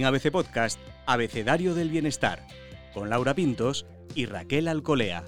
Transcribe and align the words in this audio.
En 0.00 0.06
ABC 0.06 0.30
Podcast, 0.30 0.80
Abecedario 1.04 1.74
del 1.74 1.90
Bienestar, 1.90 2.46
con 2.94 3.10
Laura 3.10 3.34
Pintos 3.34 3.84
y 4.14 4.24
Raquel 4.24 4.66
Alcolea. 4.66 5.26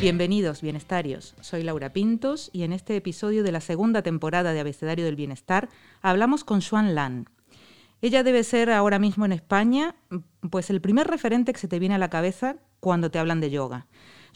Bienvenidos, 0.00 0.62
bienestarios. 0.62 1.36
Soy 1.40 1.62
Laura 1.62 1.92
Pintos 1.92 2.50
y 2.52 2.64
en 2.64 2.72
este 2.72 2.96
episodio 2.96 3.44
de 3.44 3.52
la 3.52 3.60
segunda 3.60 4.02
temporada 4.02 4.52
de 4.52 4.58
Abecedario 4.58 5.04
del 5.04 5.14
Bienestar 5.14 5.68
hablamos 6.02 6.42
con 6.42 6.60
Xuan 6.60 6.96
Lan. 6.96 7.30
Ella 8.02 8.24
debe 8.24 8.42
ser 8.42 8.72
ahora 8.72 8.98
mismo 8.98 9.24
en 9.24 9.30
España 9.30 9.94
pues 10.50 10.68
el 10.68 10.80
primer 10.80 11.06
referente 11.06 11.52
que 11.52 11.60
se 11.60 11.68
te 11.68 11.78
viene 11.78 11.94
a 11.94 11.98
la 11.98 12.10
cabeza 12.10 12.56
cuando 12.80 13.12
te 13.12 13.20
hablan 13.20 13.40
de 13.40 13.50
yoga. 13.50 13.86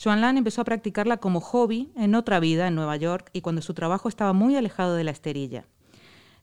Xuan 0.00 0.20
Lan 0.20 0.38
empezó 0.38 0.60
a 0.60 0.66
practicarla 0.66 1.16
como 1.16 1.40
hobby 1.40 1.90
en 1.96 2.14
otra 2.14 2.38
vida 2.38 2.68
en 2.68 2.76
Nueva 2.76 2.94
York 2.94 3.28
y 3.32 3.40
cuando 3.40 3.60
su 3.60 3.74
trabajo 3.74 4.08
estaba 4.08 4.32
muy 4.32 4.54
alejado 4.54 4.94
de 4.94 5.02
la 5.02 5.10
esterilla. 5.10 5.64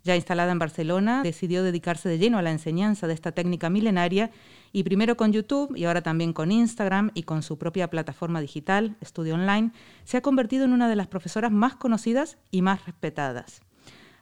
Ya 0.03 0.15
instalada 0.15 0.51
en 0.51 0.59
Barcelona, 0.59 1.21
decidió 1.23 1.63
dedicarse 1.63 2.07
de 2.07 2.17
lleno 2.17 2.37
a 2.37 2.41
la 2.41 2.51
enseñanza 2.51 3.07
de 3.07 3.13
esta 3.13 3.31
técnica 3.31 3.69
milenaria 3.69 4.31
y 4.71 4.83
primero 4.83 5.17
con 5.17 5.33
YouTube 5.33 5.75
y 5.75 5.85
ahora 5.85 6.01
también 6.01 6.33
con 6.33 6.51
Instagram 6.51 7.11
y 7.13 7.23
con 7.23 7.43
su 7.43 7.57
propia 7.57 7.89
plataforma 7.89 8.41
digital, 8.41 8.95
Estudio 9.01 9.35
Online, 9.35 9.71
se 10.03 10.17
ha 10.17 10.21
convertido 10.21 10.65
en 10.65 10.73
una 10.73 10.87
de 10.89 10.95
las 10.95 11.07
profesoras 11.07 11.51
más 11.51 11.75
conocidas 11.75 12.37
y 12.51 12.61
más 12.61 12.85
respetadas. 12.85 13.61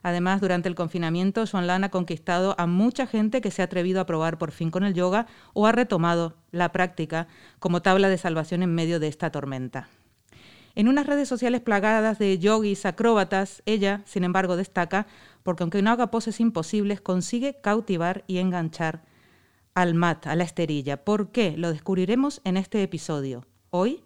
Además, 0.02 0.40
durante 0.40 0.68
el 0.68 0.76
confinamiento, 0.76 1.46
Xuan 1.46 1.66
Lan 1.66 1.82
ha 1.82 1.88
conquistado 1.88 2.54
a 2.58 2.66
mucha 2.66 3.08
gente 3.08 3.40
que 3.40 3.50
se 3.50 3.62
ha 3.62 3.64
atrevido 3.64 4.00
a 4.00 4.06
probar 4.06 4.38
por 4.38 4.52
fin 4.52 4.70
con 4.70 4.84
el 4.84 4.94
yoga 4.94 5.26
o 5.52 5.66
ha 5.66 5.72
retomado 5.72 6.36
la 6.52 6.70
práctica 6.70 7.26
como 7.58 7.82
tabla 7.82 8.08
de 8.08 8.16
salvación 8.16 8.62
en 8.62 8.72
medio 8.72 9.00
de 9.00 9.08
esta 9.08 9.30
tormenta. 9.30 9.88
En 10.76 10.88
unas 10.88 11.06
redes 11.06 11.26
sociales 11.26 11.62
plagadas 11.62 12.18
de 12.18 12.38
yogis 12.38 12.84
acróbatas, 12.84 13.62
ella, 13.64 14.02
sin 14.04 14.24
embargo, 14.24 14.56
destaca 14.56 15.06
porque 15.42 15.62
aunque 15.62 15.80
no 15.80 15.90
haga 15.90 16.10
poses 16.10 16.38
imposibles, 16.38 17.00
consigue 17.00 17.58
cautivar 17.62 18.24
y 18.26 18.38
enganchar 18.38 19.02
al 19.74 19.94
mat, 19.94 20.26
a 20.26 20.36
la 20.36 20.44
esterilla. 20.44 21.02
¿Por 21.02 21.32
qué? 21.32 21.56
Lo 21.56 21.72
descubriremos 21.72 22.42
en 22.44 22.58
este 22.58 22.82
episodio. 22.82 23.46
Hoy, 23.70 24.04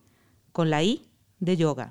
con 0.53 0.71
la 0.71 0.85
I 0.85 1.03
de 1.41 1.57
yoga. 1.57 1.89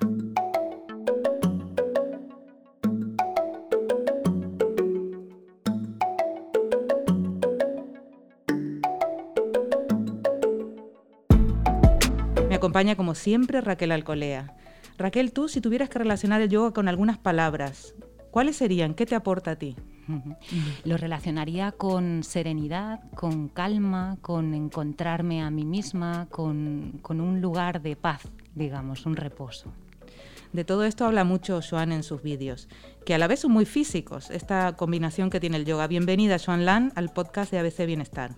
acompaña 12.60 12.94
como 12.94 13.14
siempre 13.14 13.60
Raquel 13.62 13.90
Alcolea. 13.90 14.54
Raquel, 15.00 15.32
tú 15.32 15.48
si 15.48 15.62
tuvieras 15.62 15.88
que 15.88 15.98
relacionar 15.98 16.42
el 16.42 16.50
yoga 16.50 16.74
con 16.74 16.86
algunas 16.86 17.16
palabras, 17.16 17.94
¿cuáles 18.30 18.56
serían? 18.56 18.92
¿Qué 18.92 19.06
te 19.06 19.14
aporta 19.14 19.52
a 19.52 19.56
ti? 19.56 19.74
Lo 20.84 20.98
relacionaría 20.98 21.72
con 21.72 22.22
serenidad, 22.22 23.00
con 23.14 23.48
calma, 23.48 24.18
con 24.20 24.52
encontrarme 24.52 25.40
a 25.40 25.50
mí 25.50 25.64
misma, 25.64 26.28
con, 26.30 26.98
con 27.00 27.22
un 27.22 27.40
lugar 27.40 27.80
de 27.80 27.96
paz, 27.96 28.28
digamos, 28.54 29.06
un 29.06 29.16
reposo. 29.16 29.72
De 30.52 30.64
todo 30.64 30.84
esto 30.84 31.06
habla 31.06 31.24
mucho 31.24 31.60
Joan 31.62 31.92
en 31.92 32.02
sus 32.02 32.22
vídeos, 32.22 32.68
que 33.06 33.14
a 33.14 33.18
la 33.18 33.26
vez 33.26 33.40
son 33.40 33.52
muy 33.52 33.64
físicos, 33.64 34.28
esta 34.30 34.76
combinación 34.76 35.30
que 35.30 35.40
tiene 35.40 35.56
el 35.56 35.64
yoga. 35.64 35.86
Bienvenida, 35.86 36.36
Joan 36.38 36.66
Lan, 36.66 36.92
al 36.94 37.08
podcast 37.08 37.50
de 37.50 37.58
ABC 37.58 37.86
Bienestar. 37.86 38.32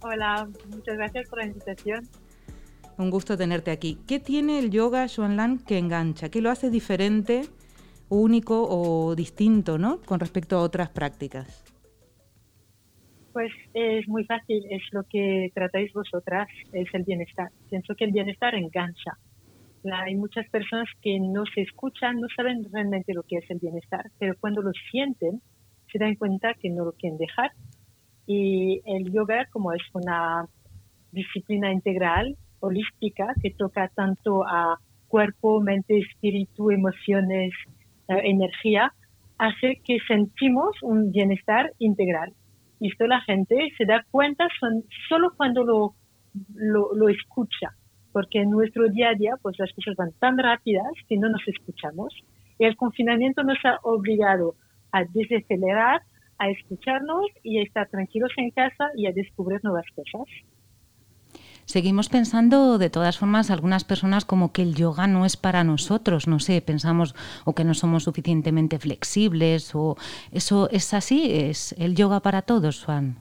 Hola, 0.00 0.48
muchas 0.70 0.96
gracias 0.96 1.28
por 1.28 1.40
la 1.40 1.46
invitación. 1.46 2.08
Un 3.02 3.10
gusto 3.10 3.36
tenerte 3.36 3.72
aquí. 3.72 3.98
¿Qué 4.06 4.20
tiene 4.20 4.60
el 4.60 4.70
yoga 4.70 5.08
Lan 5.18 5.58
que 5.58 5.76
engancha? 5.76 6.30
¿Qué 6.30 6.40
lo 6.40 6.50
hace 6.50 6.70
diferente, 6.70 7.42
único 8.08 8.64
o 8.68 9.16
distinto, 9.16 9.76
¿no? 9.76 10.00
Con 10.02 10.20
respecto 10.20 10.56
a 10.56 10.60
otras 10.60 10.90
prácticas. 10.90 11.64
Pues 13.32 13.50
es 13.74 14.06
muy 14.06 14.24
fácil, 14.24 14.64
es 14.70 14.82
lo 14.92 15.02
que 15.02 15.50
tratáis 15.52 15.92
vosotras, 15.92 16.46
es 16.72 16.86
el 16.92 17.02
bienestar. 17.02 17.50
Pienso 17.68 17.96
que 17.96 18.04
el 18.04 18.12
bienestar 18.12 18.54
engancha. 18.54 19.18
Hay 19.92 20.14
muchas 20.14 20.48
personas 20.48 20.86
que 21.02 21.18
no 21.18 21.42
se 21.52 21.62
escuchan, 21.62 22.20
no 22.20 22.28
saben 22.36 22.68
realmente 22.72 23.14
lo 23.14 23.24
que 23.24 23.38
es 23.38 23.50
el 23.50 23.58
bienestar, 23.58 24.12
pero 24.20 24.36
cuando 24.38 24.62
lo 24.62 24.70
sienten, 24.92 25.42
se 25.90 25.98
dan 25.98 26.14
cuenta 26.14 26.54
que 26.54 26.70
no 26.70 26.84
lo 26.84 26.92
quieren 26.92 27.18
dejar. 27.18 27.50
Y 28.28 28.80
el 28.84 29.12
yoga, 29.12 29.48
como 29.50 29.72
es 29.72 29.82
una 29.92 30.46
disciplina 31.10 31.72
integral, 31.72 32.36
holística 32.62 33.34
que 33.42 33.50
toca 33.50 33.88
tanto 33.88 34.44
a 34.46 34.78
cuerpo, 35.08 35.60
mente, 35.60 35.98
espíritu, 35.98 36.70
emociones, 36.70 37.52
eh, 38.08 38.20
energía, 38.24 38.92
hace 39.38 39.80
que 39.84 39.98
sentimos 40.06 40.70
un 40.82 41.10
bienestar 41.12 41.72
integral. 41.78 42.32
Y 42.80 42.88
esto 42.90 43.06
la 43.06 43.20
gente 43.20 43.56
se 43.76 43.84
da 43.84 44.04
cuenta 44.10 44.48
son, 44.58 44.84
solo 45.08 45.32
cuando 45.36 45.64
lo, 45.64 45.94
lo, 46.54 46.94
lo, 46.94 47.08
escucha, 47.08 47.70
porque 48.12 48.40
en 48.40 48.50
nuestro 48.50 48.88
día 48.88 49.10
a 49.10 49.14
día 49.14 49.34
pues 49.42 49.58
las 49.58 49.72
cosas 49.72 49.94
van 49.96 50.12
tan 50.18 50.38
rápidas 50.38 50.92
que 51.08 51.16
no 51.16 51.28
nos 51.28 51.46
escuchamos. 51.46 52.14
Y 52.58 52.64
el 52.64 52.76
confinamiento 52.76 53.42
nos 53.42 53.58
ha 53.64 53.78
obligado 53.82 54.54
a 54.92 55.04
desacelerar, 55.04 56.00
a 56.38 56.50
escucharnos 56.50 57.26
y 57.42 57.58
a 57.58 57.62
estar 57.62 57.88
tranquilos 57.88 58.32
en 58.36 58.50
casa 58.50 58.90
y 58.96 59.06
a 59.06 59.12
descubrir 59.12 59.60
nuevas 59.62 59.86
cosas. 59.94 60.28
Seguimos 61.64 62.08
pensando 62.08 62.76
de 62.78 62.90
todas 62.90 63.18
formas 63.18 63.50
algunas 63.50 63.84
personas 63.84 64.24
como 64.24 64.52
que 64.52 64.62
el 64.62 64.74
yoga 64.74 65.06
no 65.06 65.24
es 65.24 65.36
para 65.36 65.64
nosotros, 65.64 66.26
no 66.26 66.38
sé, 66.38 66.60
pensamos 66.60 67.14
o 67.44 67.54
que 67.54 67.64
no 67.64 67.74
somos 67.74 68.04
suficientemente 68.04 68.78
flexibles 68.78 69.74
o 69.74 69.96
eso 70.32 70.68
es 70.70 70.92
así, 70.92 71.30
es 71.32 71.72
el 71.78 71.94
yoga 71.94 72.20
para 72.20 72.42
todos, 72.42 72.84
Juan. 72.84 73.16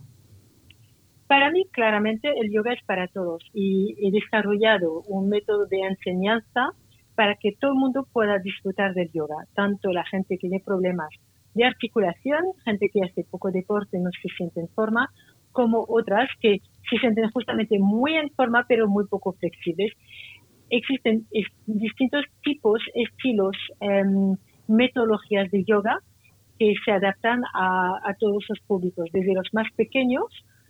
Para 1.28 1.50
mí, 1.50 1.66
claramente, 1.72 2.28
el 2.42 2.52
yoga 2.52 2.74
es 2.74 2.84
para 2.86 3.08
todos 3.08 3.42
y 3.54 3.96
he 4.06 4.12
desarrollado 4.12 5.02
un 5.08 5.30
método 5.30 5.66
de 5.66 5.80
enseñanza 5.80 6.72
para 7.16 7.36
que 7.36 7.54
todo 7.58 7.72
el 7.72 7.78
mundo 7.78 8.06
pueda 8.12 8.38
disfrutar 8.40 8.94
del 8.94 9.12
yoga, 9.14 9.46
tanto 9.54 9.92
la 9.92 10.04
gente 10.04 10.36
que 10.36 10.50
tiene 10.50 10.60
problemas 10.60 11.10
de 11.54 11.66
articulación, 11.66 12.44
gente 12.66 12.90
que 12.92 13.02
hace 13.04 13.24
poco 13.24 13.52
deporte 13.52 13.98
y 13.98 14.02
no 14.02 14.10
se 14.22 14.28
siente 14.36 14.60
en 14.60 14.70
forma, 14.70 15.10
como 15.52 15.86
otras 15.88 16.30
que 16.42 16.62
se 16.90 16.98
sienten 16.98 17.30
justamente 17.32 17.78
muy 17.80 18.16
en 18.16 18.30
forma 18.32 18.66
pero 18.68 18.88
muy 18.88 19.06
poco 19.08 19.34
flexibles. 19.34 19.94
Existen 20.70 21.26
distintos 21.66 22.26
tipos, 22.44 22.82
estilos, 22.94 23.58
em, 23.82 24.36
metodologías 24.68 25.52
de 25.52 25.64
yoga 25.66 26.00
que 26.58 26.74
se 26.86 26.92
adaptan 26.92 27.42
a, 27.54 28.14
todos 28.20 28.46
los 28.48 28.60
públicos, 28.62 29.10
desde 29.12 29.34
los 29.34 29.48
más 29.54 29.68
pequeños 29.76 30.26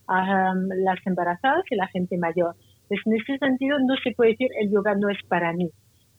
a 0.08 0.52
em, 0.52 0.70
las 0.84 1.00
embarazadas 1.06 1.64
y 1.70 1.76
la 1.76 1.88
gente 1.88 2.18
mayor. 2.18 2.56
en 2.90 3.14
ese 3.14 3.38
sentido 3.38 3.80
no 3.80 3.96
se 4.04 4.12
puede 4.12 4.32
decir 4.32 4.50
el 4.60 4.72
yoga 4.72 4.96
no 4.96 5.10
es 5.10 5.20
para 5.28 5.54
mí. 5.54 5.70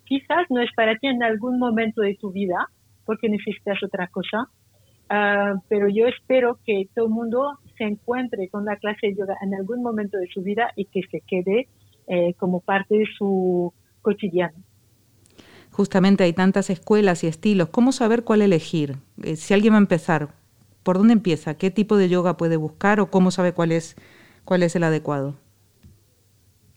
Quizás 0.04 0.46
no 0.50 0.60
es 0.62 0.70
para 0.74 0.96
ti 0.96 1.06
en 1.06 1.22
algún 1.22 1.58
momento 1.58 2.02
de 2.02 2.14
tu 2.14 2.32
vida 2.32 2.68
porque 3.04 3.28
necesitas 3.28 3.82
otra 3.82 4.06
cosa, 4.08 4.46
ah, 5.08 5.54
pero 5.68 5.88
yo 5.88 6.06
espero 6.06 6.58
que 6.64 6.88
todo 6.94 7.06
el 7.06 7.12
mundo 7.12 7.58
se 7.76 7.84
encuentre 7.84 8.48
con 8.48 8.64
la 8.64 8.76
clase 8.76 9.08
de 9.08 9.16
yoga 9.16 9.36
en 9.42 9.54
algún 9.54 9.82
momento 9.82 10.16
de 10.18 10.28
su 10.28 10.42
vida 10.42 10.72
y 10.76 10.86
que 10.86 11.00
se 11.10 11.20
quede 11.20 11.68
eh, 12.06 12.34
como 12.34 12.60
parte 12.60 12.98
de 12.98 13.06
su 13.16 13.72
cotidiano. 14.00 14.56
Justamente 15.70 16.24
hay 16.24 16.32
tantas 16.32 16.68
escuelas 16.68 17.24
y 17.24 17.28
estilos. 17.28 17.68
¿Cómo 17.70 17.92
saber 17.92 18.24
cuál 18.24 18.42
elegir? 18.42 18.96
Eh, 19.22 19.36
si 19.36 19.54
alguien 19.54 19.72
va 19.72 19.78
a 19.78 19.80
empezar, 19.80 20.28
¿por 20.82 20.98
dónde 20.98 21.14
empieza? 21.14 21.56
¿Qué 21.56 21.70
tipo 21.70 21.96
de 21.96 22.08
yoga 22.08 22.36
puede 22.36 22.56
buscar 22.56 23.00
o 23.00 23.10
cómo 23.10 23.30
sabe 23.30 23.52
cuál 23.52 23.72
es, 23.72 23.96
cuál 24.44 24.62
es 24.62 24.76
el 24.76 24.84
adecuado? 24.84 25.36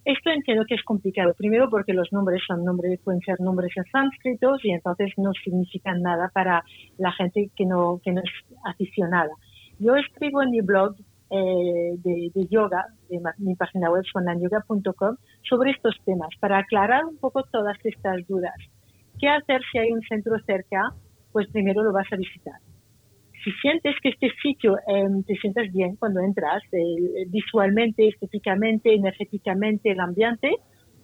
Esto 0.06 0.30
entiendo 0.30 0.64
que 0.68 0.76
es 0.76 0.84
complicado. 0.84 1.34
Primero 1.36 1.68
porque 1.70 1.92
los 1.92 2.14
nombres 2.14 2.42
son 2.48 2.64
nombres, 2.64 3.00
pueden 3.04 3.22
ser 3.22 3.42
nombres 3.42 3.76
en 3.76 3.86
sánscritos 3.92 4.64
y 4.64 4.70
entonces 4.70 5.12
no 5.18 5.34
significan 5.44 6.04
nada 6.04 6.30
para 6.32 6.64
la 7.00 7.12
gente 7.12 7.50
que 7.56 7.66
no, 7.66 8.00
que 8.04 8.12
no 8.12 8.22
es 8.22 8.30
aficionada. 8.64 9.32
Yo 9.80 9.96
escribo 9.96 10.42
en 10.42 10.52
mi 10.52 10.62
blog 10.62 10.96
eh, 11.30 11.96
de, 11.98 12.48
yoga, 12.50 12.86
de 13.10 13.20
mi 13.40 13.56
página 13.56 13.92
web 13.92 14.04
sonanyoga.com, 14.12 15.18
sobre 15.50 15.72
estos 15.72 15.96
temas 16.06 16.30
para 16.40 16.60
aclarar 16.60 17.04
un 17.06 17.18
poco 17.18 17.44
todas 17.44 17.78
estas 17.84 18.26
dudas. 18.28 18.56
¿Qué 19.20 19.28
hacer 19.28 19.62
si 19.72 19.80
hay 19.80 19.92
un 19.92 20.02
centro 20.02 20.38
cerca? 20.46 20.94
Pues 21.32 21.48
primero 21.50 21.84
lo 21.84 21.92
vas 21.92 22.08
a 22.12 22.16
visitar. 22.16 22.56
Si 23.44 23.52
sientes 23.62 23.96
que 24.02 24.10
este 24.10 24.30
sitio 24.42 24.78
em, 24.88 25.24
te 25.24 25.36
sientas 25.36 25.72
bien 25.74 25.98
cuando 25.98 26.22
entras, 26.22 26.64
eh, 26.72 27.26
visualmente, 27.28 28.08
estéticamente, 28.08 28.94
energéticamente, 28.94 29.92
el 29.92 30.00
ambiente, 30.00 30.56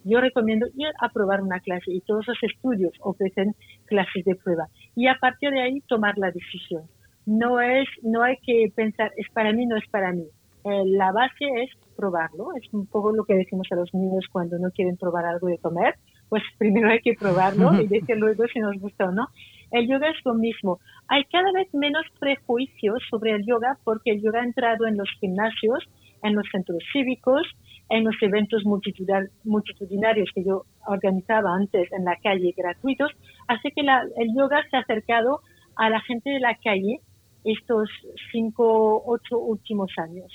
yo 0.05 0.21
recomiendo 0.21 0.65
ir 0.75 0.89
a 0.99 1.09
probar 1.09 1.41
una 1.41 1.59
clase 1.59 1.91
y 1.91 2.01
todos 2.01 2.25
los 2.27 2.37
estudios 2.41 2.93
ofrecen 3.01 3.53
clases 3.85 4.23
de 4.23 4.35
prueba. 4.35 4.67
Y 4.95 5.07
a 5.07 5.17
partir 5.19 5.51
de 5.51 5.61
ahí 5.61 5.81
tomar 5.81 6.17
la 6.17 6.31
decisión 6.31 6.83
no 7.31 7.61
es, 7.61 7.87
no 8.03 8.23
hay 8.23 8.35
que 8.45 8.71
pensar, 8.75 9.11
es 9.15 9.27
para 9.31 9.53
mí, 9.53 9.65
no 9.65 9.77
es 9.77 9.87
para 9.89 10.11
mí. 10.11 10.25
Eh, 10.63 10.83
la 10.85 11.11
base 11.13 11.45
es 11.63 11.69
probarlo, 11.95 12.49
es 12.61 12.71
un 12.73 12.85
poco 12.87 13.13
lo 13.13 13.23
que 13.23 13.35
decimos 13.35 13.67
a 13.71 13.75
los 13.75 13.93
niños 13.93 14.25
cuando 14.31 14.59
no 14.59 14.69
quieren 14.71 14.97
probar 14.97 15.25
algo 15.25 15.47
de 15.47 15.57
comer, 15.57 15.95
pues 16.27 16.43
primero 16.57 16.89
hay 16.89 16.99
que 16.99 17.13
probarlo 17.13 17.81
y 17.81 17.87
decir 17.87 18.17
luego 18.17 18.43
si 18.47 18.59
nos 18.59 18.77
gusta 18.79 19.05
o 19.05 19.11
no. 19.11 19.27
El 19.71 19.87
yoga 19.87 20.09
es 20.09 20.17
lo 20.25 20.33
mismo. 20.33 20.79
Hay 21.07 21.23
cada 21.31 21.53
vez 21.53 21.73
menos 21.73 22.03
prejuicios 22.19 23.01
sobre 23.09 23.31
el 23.31 23.45
yoga 23.45 23.77
porque 23.85 24.11
el 24.11 24.21
yoga 24.21 24.41
ha 24.41 24.43
entrado 24.43 24.85
en 24.85 24.97
los 24.97 25.09
gimnasios, 25.21 25.87
en 26.23 26.35
los 26.35 26.45
centros 26.51 26.83
cívicos, 26.91 27.47
en 27.89 28.03
los 28.03 28.15
eventos 28.21 28.63
multitudinarios 28.65 30.29
que 30.35 30.43
yo 30.43 30.65
organizaba 30.85 31.55
antes 31.55 31.89
en 31.93 32.03
la 32.03 32.17
calle 32.17 32.53
gratuitos, 32.55 33.11
así 33.47 33.69
que 33.71 33.81
el 33.81 34.35
yoga 34.35 34.61
se 34.69 34.77
ha 34.77 34.81
acercado 34.81 35.39
a 35.75 35.89
la 35.89 36.01
gente 36.01 36.29
de 36.29 36.39
la 36.39 36.55
calle 36.55 36.99
estos 37.43 37.89
cinco, 38.31 39.03
ocho 39.05 39.39
últimos 39.39 39.91
años. 39.97 40.31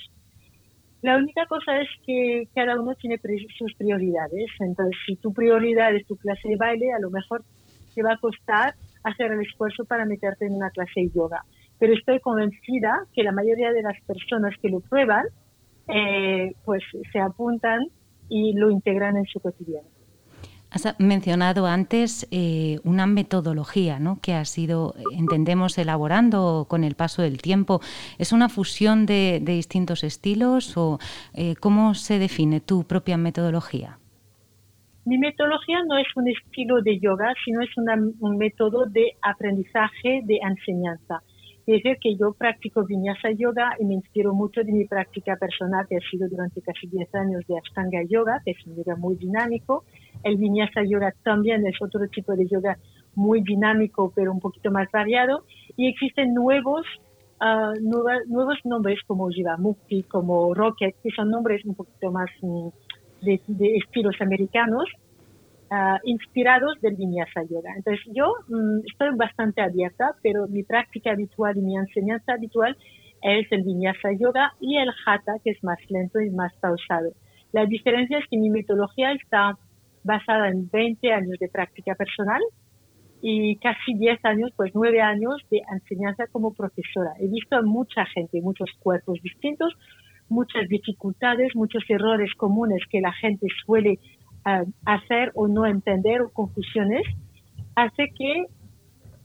La 1.01 1.15
única 1.17 1.45
cosa 1.45 1.79
es 1.79 1.87
que 2.05 2.47
cada 2.55 2.79
uno 2.79 2.95
tiene 2.95 3.19
sus 3.57 3.73
prioridades. 3.75 4.49
Entonces, 4.59 4.95
si 5.05 5.15
tu 5.15 5.31
prioridad 5.31 5.95
es 5.95 6.05
tu 6.07 6.15
clase 6.17 6.49
de 6.49 6.55
baile, 6.55 6.91
a 6.91 6.99
lo 6.99 7.09
mejor 7.09 7.43
te 7.93 8.01
va 8.01 8.13
a 8.13 8.17
costar 8.17 8.73
hacer 9.03 9.31
el 9.31 9.41
esfuerzo 9.41 9.85
para 9.85 10.05
meterte 10.05 10.45
en 10.45 10.55
una 10.55 10.69
clase 10.71 11.01
de 11.01 11.09
yoga. 11.09 11.43
Pero 11.79 11.93
estoy 11.93 12.19
convencida 12.19 13.05
que 13.13 13.23
la 13.23 13.31
mayoría 13.31 13.71
de 13.71 13.83
las 13.83 13.99
personas 14.05 14.55
que 14.61 14.69
lo 14.69 14.79
prueban, 14.79 15.25
eh, 15.87 16.53
pues 16.65 16.83
se 17.11 17.19
apuntan 17.19 17.87
y 18.27 18.53
lo 18.53 18.71
integran 18.71 19.17
en 19.17 19.25
su 19.25 19.39
cotidiano. 19.39 19.96
Has 20.69 20.99
mencionado 20.99 21.65
antes 21.65 22.27
eh, 22.29 22.79
una 22.83 23.07
metodología 23.07 23.99
¿no? 23.99 24.19
que 24.21 24.33
has 24.33 24.57
ido, 24.57 24.95
entendemos, 25.15 25.77
elaborando 25.77 26.65
con 26.67 26.83
el 26.83 26.95
paso 26.95 27.21
del 27.21 27.41
tiempo. 27.41 27.79
¿Es 28.17 28.33
una 28.33 28.49
fusión 28.49 29.05
de, 29.05 29.41
distintos 29.41 30.03
estilos 30.03 30.75
o 30.75 30.99
eh, 31.33 31.55
cómo 31.55 31.93
se 31.93 32.19
define 32.19 32.59
tu 32.59 32.83
propia 32.83 33.17
metodología? 33.17 33.97
Mi 35.05 35.17
metodología 35.17 35.77
no 35.87 35.97
es 35.97 36.07
un 36.17 36.27
estilo 36.27 36.81
de 36.81 36.99
yoga, 36.99 37.33
sino 37.45 37.61
es 37.61 37.69
un 37.77 38.37
método 38.37 38.85
de 38.87 39.13
aprendizaje, 39.21 40.19
de 40.25 40.39
enseñanza. 40.43 41.21
Es 41.67 41.83
decir, 41.83 41.97
que 42.01 42.15
yo 42.15 42.33
practico 42.33 42.85
vinyasa 42.85 43.31
yoga 43.31 43.75
y 43.77 43.83
me 43.83 43.95
inspiro 43.95 44.33
mucho 44.33 44.63
de 44.63 44.71
mi 44.71 44.85
práctica 44.85 45.35
personal, 45.35 45.85
que 45.87 45.97
ha 45.97 46.09
sido 46.09 46.29
durante 46.29 46.61
casi 46.61 46.87
10 46.87 47.13
años 47.15 47.45
de 47.45 47.57
Ashtanga 47.57 48.03
yoga, 48.09 48.41
que 48.45 48.51
es 48.51 48.65
un 48.65 48.77
yoga 48.77 48.95
muy 48.95 49.17
dinámico. 49.17 49.83
El 50.23 50.37
vinyasa 50.37 50.83
yoga 50.83 51.13
también 51.23 51.65
es 51.67 51.81
otro 51.81 52.07
tipo 52.07 52.35
de 52.35 52.47
yoga 52.47 52.77
muy 53.15 53.41
dinámico, 53.41 54.11
pero 54.15 54.31
un 54.31 54.39
poquito 54.39 54.71
más 54.71 54.87
variado. 54.91 55.43
Y 55.75 55.87
existen 55.87 56.33
nuevos, 56.33 56.85
uh, 57.41 57.79
nuevos 57.81 58.57
nombres 58.63 58.99
como 59.07 59.29
Jivamukti, 59.29 60.03
como 60.03 60.53
Rocket, 60.53 60.95
que 61.01 61.09
son 61.11 61.31
nombres 61.31 61.63
un 61.65 61.75
poquito 61.75 62.11
más 62.11 62.29
mm, 62.41 62.67
de, 63.21 63.41
de 63.47 63.77
estilos 63.77 64.15
americanos, 64.19 64.87
Ah, 65.69 65.99
inspirados 66.05 66.79
del 66.79 66.95
vinyasa 66.95 67.43
yoga. 67.43 67.73
Entonces 67.75 68.01
yo 68.13 68.35
mm, 68.47 68.87
estoy 68.89 69.09
bastante 69.17 69.61
abierta, 69.61 70.15
pero 70.23 70.47
mi 70.47 70.63
práctica 70.63 71.11
habitual 71.11 71.57
y 71.57 71.61
mi 71.61 71.75
enseñanza 71.75 72.33
habitual 72.33 72.77
es 73.21 73.51
el 73.51 73.63
vinyasa 73.63 74.13
yoga 74.17 74.53
y 74.61 74.77
el 74.77 74.89
hatha, 75.05 75.33
que 75.43 75.49
es 75.49 75.61
más 75.65 75.77
lento 75.89 76.21
y 76.21 76.29
más 76.29 76.53
pausado. 76.61 77.11
La 77.51 77.65
diferencia 77.65 78.17
es 78.17 78.25
que 78.29 78.37
mi 78.37 78.49
metodología 78.49 79.11
está 79.11 79.57
basada 80.07 80.49
en 80.49 80.67
20 80.71 81.13
años 81.13 81.37
de 81.39 81.49
práctica 81.49 81.93
personal 81.93 82.41
y 83.21 83.57
casi 83.57 83.93
10 83.93 84.25
años, 84.25 84.51
pues 84.55 84.71
9 84.73 85.01
años 85.01 85.35
de 85.51 85.61
enseñanza 85.71 86.25
como 86.31 86.53
profesora. 86.53 87.11
He 87.19 87.27
visto 87.27 87.55
a 87.55 87.61
mucha 87.61 88.05
gente, 88.05 88.41
muchos 88.41 88.69
cuerpos 88.79 89.19
distintos, 89.21 89.73
muchas 90.29 90.67
dificultades, 90.67 91.55
muchos 91.55 91.83
errores 91.89 92.33
comunes 92.35 92.81
que 92.89 93.01
la 93.01 93.13
gente 93.13 93.47
suele 93.65 93.99
hacer 94.85 95.31
o 95.35 95.47
no 95.47 95.65
entender 95.65 96.21
o 96.21 96.29
confusiones, 96.29 97.03
hace 97.75 98.07
que 98.17 98.45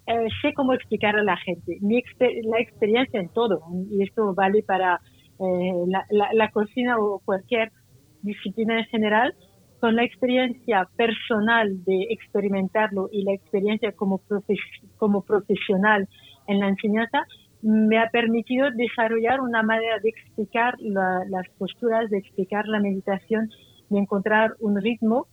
eh, 0.06 0.28
sé 0.40 0.52
cómo 0.54 0.72
explicar 0.72 1.16
a 1.16 1.22
la 1.22 1.36
gente. 1.36 1.78
Mi 1.80 2.02
la 2.44 2.60
experiencia 2.60 3.20
en 3.20 3.28
todo, 3.28 3.62
y 3.90 4.02
esto 4.02 4.34
vale 4.34 4.62
para 4.62 5.00
eh, 5.38 5.72
la, 6.10 6.50
cocina 6.50 6.98
o 6.98 7.20
cualquier 7.24 7.70
disciplina 8.22 8.78
en 8.80 8.84
general, 8.86 9.34
con 9.82 9.96
la 9.96 10.04
experiencia 10.04 10.88
personal 10.94 11.82
de 11.84 12.06
experimentarlo 12.10 13.08
y 13.10 13.24
la 13.24 13.32
experiencia 13.32 13.90
como, 13.90 14.20
como 14.96 15.22
profesional 15.22 16.08
en 16.46 16.60
la 16.60 16.68
enseñanza, 16.68 17.26
me 17.62 17.98
ha 17.98 18.08
permitido 18.10 18.70
desarrollar 18.70 19.40
una 19.40 19.64
manera 19.64 19.98
de 19.98 20.10
explicar 20.10 20.74
las 20.78 21.48
posturas, 21.58 22.08
de 22.10 22.18
explicar 22.18 22.68
la 22.68 22.78
meditación 22.78 23.50
de 23.90 23.98
encontrar 23.98 24.54
un 24.60 24.80
ritmo 24.80 25.26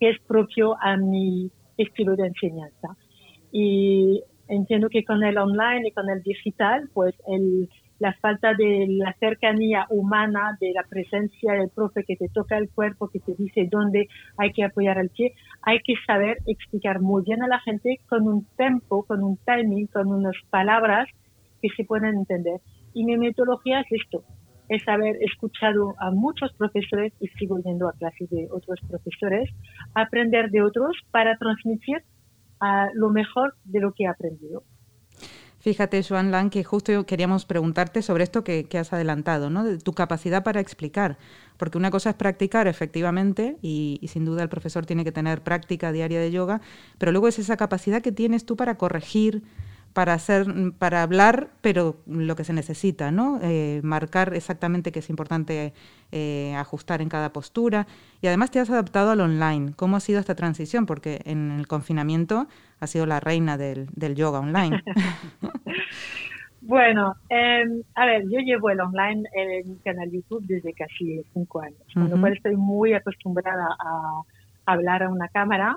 que 0.00 0.10
es 0.10 0.18
propio 0.26 0.74
a 0.82 0.96
mi 0.96 1.52
estilo 1.78 2.16
de 2.16 2.26
enseñanza. 2.26 2.96
Y 3.52 4.20
entiendo 4.48 4.88
que 4.88 5.04
con 5.04 5.22
el 5.22 5.38
online 5.38 5.86
y 5.86 5.92
con 5.92 6.10
el 6.10 6.24
digital, 6.24 6.90
pues 6.92 7.14
el, 7.28 7.68
la 8.00 8.14
falta 8.14 8.54
de 8.54 8.86
la 8.88 9.14
cercanía 9.20 9.86
humana, 9.90 10.56
de 10.58 10.72
la 10.72 10.82
presencia 10.82 11.52
del 11.52 11.68
profe 11.68 12.02
que 12.04 12.16
te 12.16 12.28
toca 12.28 12.56
el 12.56 12.70
cuerpo, 12.70 13.08
que 13.08 13.20
te 13.20 13.34
dice 13.34 13.68
dónde 13.70 14.08
hay 14.38 14.52
que 14.52 14.64
apoyar 14.64 14.98
el 14.98 15.10
pie, 15.10 15.34
hay 15.62 15.80
que 15.80 15.94
saber 16.06 16.38
explicar 16.46 17.00
muy 17.00 17.22
bien 17.22 17.42
a 17.42 17.46
la 17.46 17.60
gente 17.60 18.00
con 18.08 18.26
un 18.26 18.46
tempo, 18.56 19.04
con 19.04 19.22
un 19.22 19.36
timing, 19.44 19.86
con 19.86 20.08
unas 20.08 20.34
palabras 20.48 21.08
que 21.60 21.68
se 21.76 21.84
puedan 21.84 22.14
entender. 22.16 22.60
Y 22.94 23.04
mi 23.04 23.18
metodología 23.18 23.82
es 23.82 24.02
esto, 24.02 24.24
es 24.70 24.82
haber 24.88 25.16
escuchado 25.22 25.94
a 25.98 26.10
muchos 26.10 26.52
profesores 26.54 27.12
y 27.20 27.28
sigo 27.38 27.58
yendo 27.58 27.86
a 27.86 27.92
clases 27.92 28.30
de 28.30 28.48
otros 28.50 28.80
profesores, 28.88 29.50
aprender 29.94 30.50
de 30.50 30.62
otros 30.62 30.96
para 31.10 31.36
transmitir 31.36 32.02
lo 32.94 33.10
mejor 33.10 33.54
de 33.64 33.80
lo 33.80 33.92
que 33.92 34.04
he 34.04 34.08
aprendido. 34.08 34.62
Fíjate, 35.60 36.02
Joan 36.02 36.30
Lang, 36.30 36.48
que 36.48 36.64
justo 36.64 37.04
queríamos 37.04 37.44
preguntarte 37.44 38.00
sobre 38.00 38.24
esto 38.24 38.42
que, 38.42 38.66
has 38.78 38.94
adelantado, 38.94 39.50
¿no? 39.50 39.62
De 39.62 39.76
tu 39.76 39.92
capacidad 39.92 40.42
para 40.42 40.58
explicar. 40.58 41.18
Porque 41.58 41.76
una 41.76 41.90
cosa 41.90 42.10
es 42.10 42.16
practicar, 42.16 42.66
efectivamente, 42.66 43.58
y, 43.60 43.98
y, 44.00 44.08
sin 44.08 44.24
duda 44.24 44.42
el 44.42 44.48
profesor 44.48 44.86
tiene 44.86 45.04
que 45.04 45.12
tener 45.12 45.42
práctica 45.42 45.92
diaria 45.92 46.18
de 46.18 46.30
yoga, 46.30 46.62
pero 46.96 47.12
luego 47.12 47.28
es 47.28 47.38
esa 47.38 47.58
capacidad 47.58 48.00
que 48.00 48.10
tienes 48.10 48.46
tú 48.46 48.56
para 48.56 48.78
corregir, 48.78 49.42
para 49.92 50.14
hacer, 50.14 50.46
para 50.78 51.02
hablar, 51.02 51.48
pero 51.60 51.96
lo 52.06 52.36
que 52.36 52.44
se 52.44 52.52
necesita, 52.52 53.10
¿no? 53.10 53.40
Eh, 53.42 53.80
marcar 53.82 54.34
exactamente 54.34 54.92
qué 54.92 55.00
es 55.00 55.10
importante 55.10 55.72
eh, 56.12 56.54
ajustar 56.56 57.02
en 57.02 57.08
cada 57.08 57.32
postura. 57.32 57.86
Y 58.20 58.28
además 58.28 58.50
te 58.50 58.60
has 58.60 58.70
adaptado 58.70 59.10
al 59.10 59.20
online. 59.20 59.72
¿Cómo 59.74 59.96
ha 59.96 60.00
sido 60.00 60.20
esta 60.20 60.34
transición? 60.34 60.86
Porque 60.86 61.20
en 61.24 61.50
el 61.52 61.66
confinamiento 61.66 62.46
has 62.78 62.90
sido 62.90 63.06
la 63.06 63.20
reina 63.20 63.56
del, 63.56 63.88
yoga 64.14 64.40
online. 64.40 64.80
bueno, 66.60 67.14
em, 67.28 67.82
a 67.94 68.06
ver, 68.06 68.22
yo 68.30 68.38
llevo 68.38 68.70
el 68.70 68.80
online 68.80 69.24
en 69.34 69.70
mi 69.70 69.76
canal 69.78 70.10
YouTube 70.10 70.44
desde 70.46 70.72
casi 70.72 71.22
cinco 71.32 71.62
años, 71.62 71.82
con 71.92 72.08
lo 72.08 72.20
cual 72.20 72.34
estoy 72.34 72.56
muy 72.56 72.92
acostumbrada 72.94 73.76
a 73.78 74.22
hablar 74.66 75.02
a 75.02 75.08
una 75.08 75.28
cámara 75.28 75.76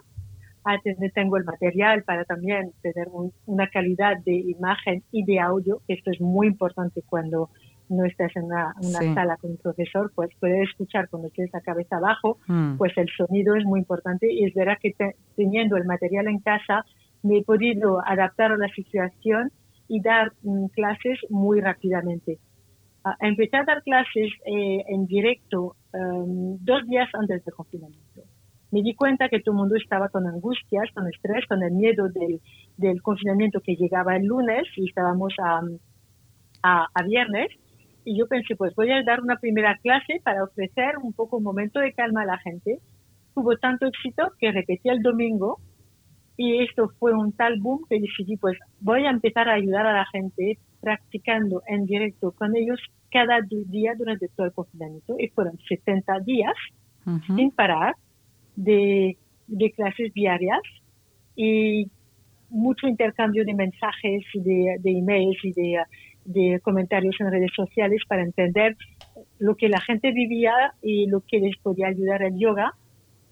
tengo 1.14 1.38
el 1.38 1.44
material 1.44 2.04
para 2.04 2.26
también 2.26 2.72
tener 2.82 3.08
una 3.46 3.68
calidad 3.68 4.18
de 4.26 4.36
imagen 4.36 5.04
y 5.12 5.24
de 5.26 5.40
audio, 5.40 5.82
esto 5.88 6.12
es 6.12 6.22
muy 6.22 6.48
importante 6.48 7.02
cuando 7.08 7.50
no 7.90 8.06
estás 8.06 8.36
en 8.36 8.46
una, 8.46 8.74
sala 9.14 9.38
con 9.38 9.52
un 9.52 9.58
profesor, 9.58 10.12
pues 10.16 10.30
puedes 10.40 10.70
escuchar 10.70 11.10
cuando 11.10 11.30
tienes 11.30 11.54
la 11.54 11.62
cabeza 11.62 11.98
abajo, 11.98 12.38
mm. 12.48 12.78
pues 12.78 12.94
el 12.98 13.10
sonido 13.10 13.56
es 13.56 13.66
muy 13.66 13.82
importante 13.82 14.32
y 14.32 14.46
es 14.46 14.54
verdad 14.54 14.78
que 14.82 14.94
teniendo 15.36 15.78
el 15.78 15.86
material 15.86 16.28
en 16.28 16.40
casa 16.40 16.86
me 17.22 17.40
he 17.40 17.44
podido 17.44 18.00
adaptar 18.06 18.52
a 18.52 18.58
la 18.58 18.70
situación 18.70 19.52
y 19.88 20.02
dar 20.02 20.32
mm, 20.44 20.68
clases 20.68 21.20
muy 21.30 21.60
rápidamente. 21.60 22.40
Uh, 23.06 23.12
empecé 23.20 23.58
a 23.58 23.66
dar 23.66 23.84
clases 23.84 24.32
eh, 24.46 24.84
en 24.88 25.06
directo 25.06 25.76
em, 25.94 26.58
dos 26.62 26.88
días 26.88 27.10
antes 27.14 27.44
del 27.44 27.54
confinamiento 27.54 28.24
me 28.74 28.82
di 28.82 28.96
cuenta 28.96 29.30
que 29.30 29.40
todo 29.40 29.54
el 29.54 29.60
mundo 29.60 29.76
estaba 29.76 30.10
con 30.10 30.26
angustias, 30.26 30.90
con 30.96 31.08
estrés, 31.08 31.46
con 31.46 31.62
el 31.62 31.74
miedo 31.74 32.10
del, 32.10 32.42
del 32.76 33.04
confinamiento 33.04 33.62
que 33.62 33.76
llegaba 33.76 34.16
el 34.16 34.26
lunes 34.26 34.64
y 34.76 34.90
estábamos 34.90 35.32
a, 35.38 35.62
a, 36.64 37.04
viernes. 37.04 37.50
Y 38.04 38.18
yo 38.18 38.28
pensé, 38.28 38.56
pues 38.56 38.74
voy 38.74 38.90
a 38.90 39.04
dar 39.04 39.22
una 39.22 39.38
primera 39.38 39.78
clase 39.78 40.20
para 40.24 40.44
ofrecer 40.44 40.98
un 41.04 41.14
poco 41.14 41.38
un 41.38 41.44
momento 41.44 41.80
de 41.80 41.94
calma 41.94 42.24
a 42.24 42.26
la 42.26 42.40
gente. 42.40 42.80
Tuvo 43.36 43.56
tanto 43.58 43.86
éxito 43.86 44.32
que 44.40 44.52
repetí 44.52 44.90
el 44.90 45.04
domingo 45.04 45.60
y 46.36 46.64
esto 46.64 46.90
fue 46.98 47.14
un 47.14 47.32
tal 47.32 47.60
boom 47.60 47.82
que 47.88 48.00
decidí, 48.00 48.38
pues 48.38 48.58
voy 48.80 49.06
a 49.06 49.12
empezar 49.12 49.50
a 49.50 49.54
ayudar 49.54 49.86
a 49.86 49.94
la 49.94 50.06
gente 50.08 50.58
practicando 50.82 51.62
en 51.68 51.86
directo 51.86 52.32
con 52.32 52.56
ellos 52.56 52.80
cada 53.12 53.40
día 53.70 53.94
durante 53.96 54.30
todo 54.30 54.48
el 54.48 54.54
confinamiento. 54.54 55.16
Y 55.20 55.28
fueron 55.28 55.60
70 55.70 56.22
días 56.22 56.56
sin 57.36 57.52
parar 57.52 57.94
de, 58.56 59.18
clases 59.76 60.14
diarias 60.14 60.62
y 61.36 61.88
mucho 62.50 62.88
intercambio 62.88 63.46
de 63.46 63.54
mensajes, 63.54 64.24
de, 64.34 64.76
de 64.80 64.92
emails 64.92 65.38
y 65.44 65.54
de, 65.54 66.60
comentarios 66.62 67.16
en 67.20 67.32
redes 67.32 67.52
sociales 67.54 68.02
para 68.08 68.24
entender 68.24 68.78
lo 69.40 69.56
que 69.56 69.68
la 69.68 69.82
gente 69.82 70.12
vivía 70.12 70.74
y 70.82 71.08
lo 71.08 71.22
que 71.22 71.40
les 71.40 71.58
podía 71.58 71.88
ayudar 71.88 72.24
el 72.24 72.38
yoga. 72.38 72.74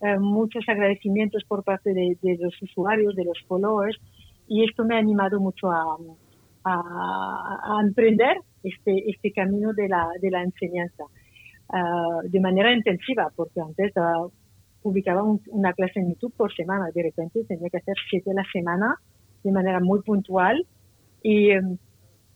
Eh, 0.02 0.18
muchos 0.18 0.68
agradecimientos 0.68 1.44
por 1.46 1.64
parte 1.64 1.94
de, 1.94 2.18
los 2.40 2.62
usuarios, 2.62 3.16
de 3.16 3.24
los 3.24 3.40
followers 3.48 3.98
y 4.48 4.66
esto 4.66 4.84
me 4.84 4.96
ha 4.96 4.98
animado 4.98 5.40
mucho 5.40 5.72
a, 5.72 5.96
a, 6.66 7.80
emprender 7.82 8.38
este, 8.64 9.10
este 9.10 9.32
camino 9.32 9.74
de 9.74 9.88
la, 9.88 10.08
de 10.22 10.30
la 10.30 10.44
enseñanza 10.44 11.04
uh, 11.70 12.28
de 12.28 12.40
manera 12.40 12.74
intensiva, 12.74 13.32
porque 13.36 13.62
antes 13.62 13.92
uh, 13.96 14.30
publicaba 14.82 15.24
una 15.48 15.74
clase 15.74 16.00
en 16.00 16.10
YouTube 16.10 16.34
por 16.36 16.54
semana, 16.54 16.90
de 16.94 17.04
repente 17.04 17.44
tenía 17.48 17.70
que 17.70 17.78
hacer 17.78 17.96
siete 18.10 18.32
a 18.32 18.34
la 18.34 18.46
semana 18.52 18.96
de 19.44 19.52
manera 19.52 19.80
muy 19.80 20.02
puntual 20.02 20.66
y, 21.24 21.56
um, 21.58 21.78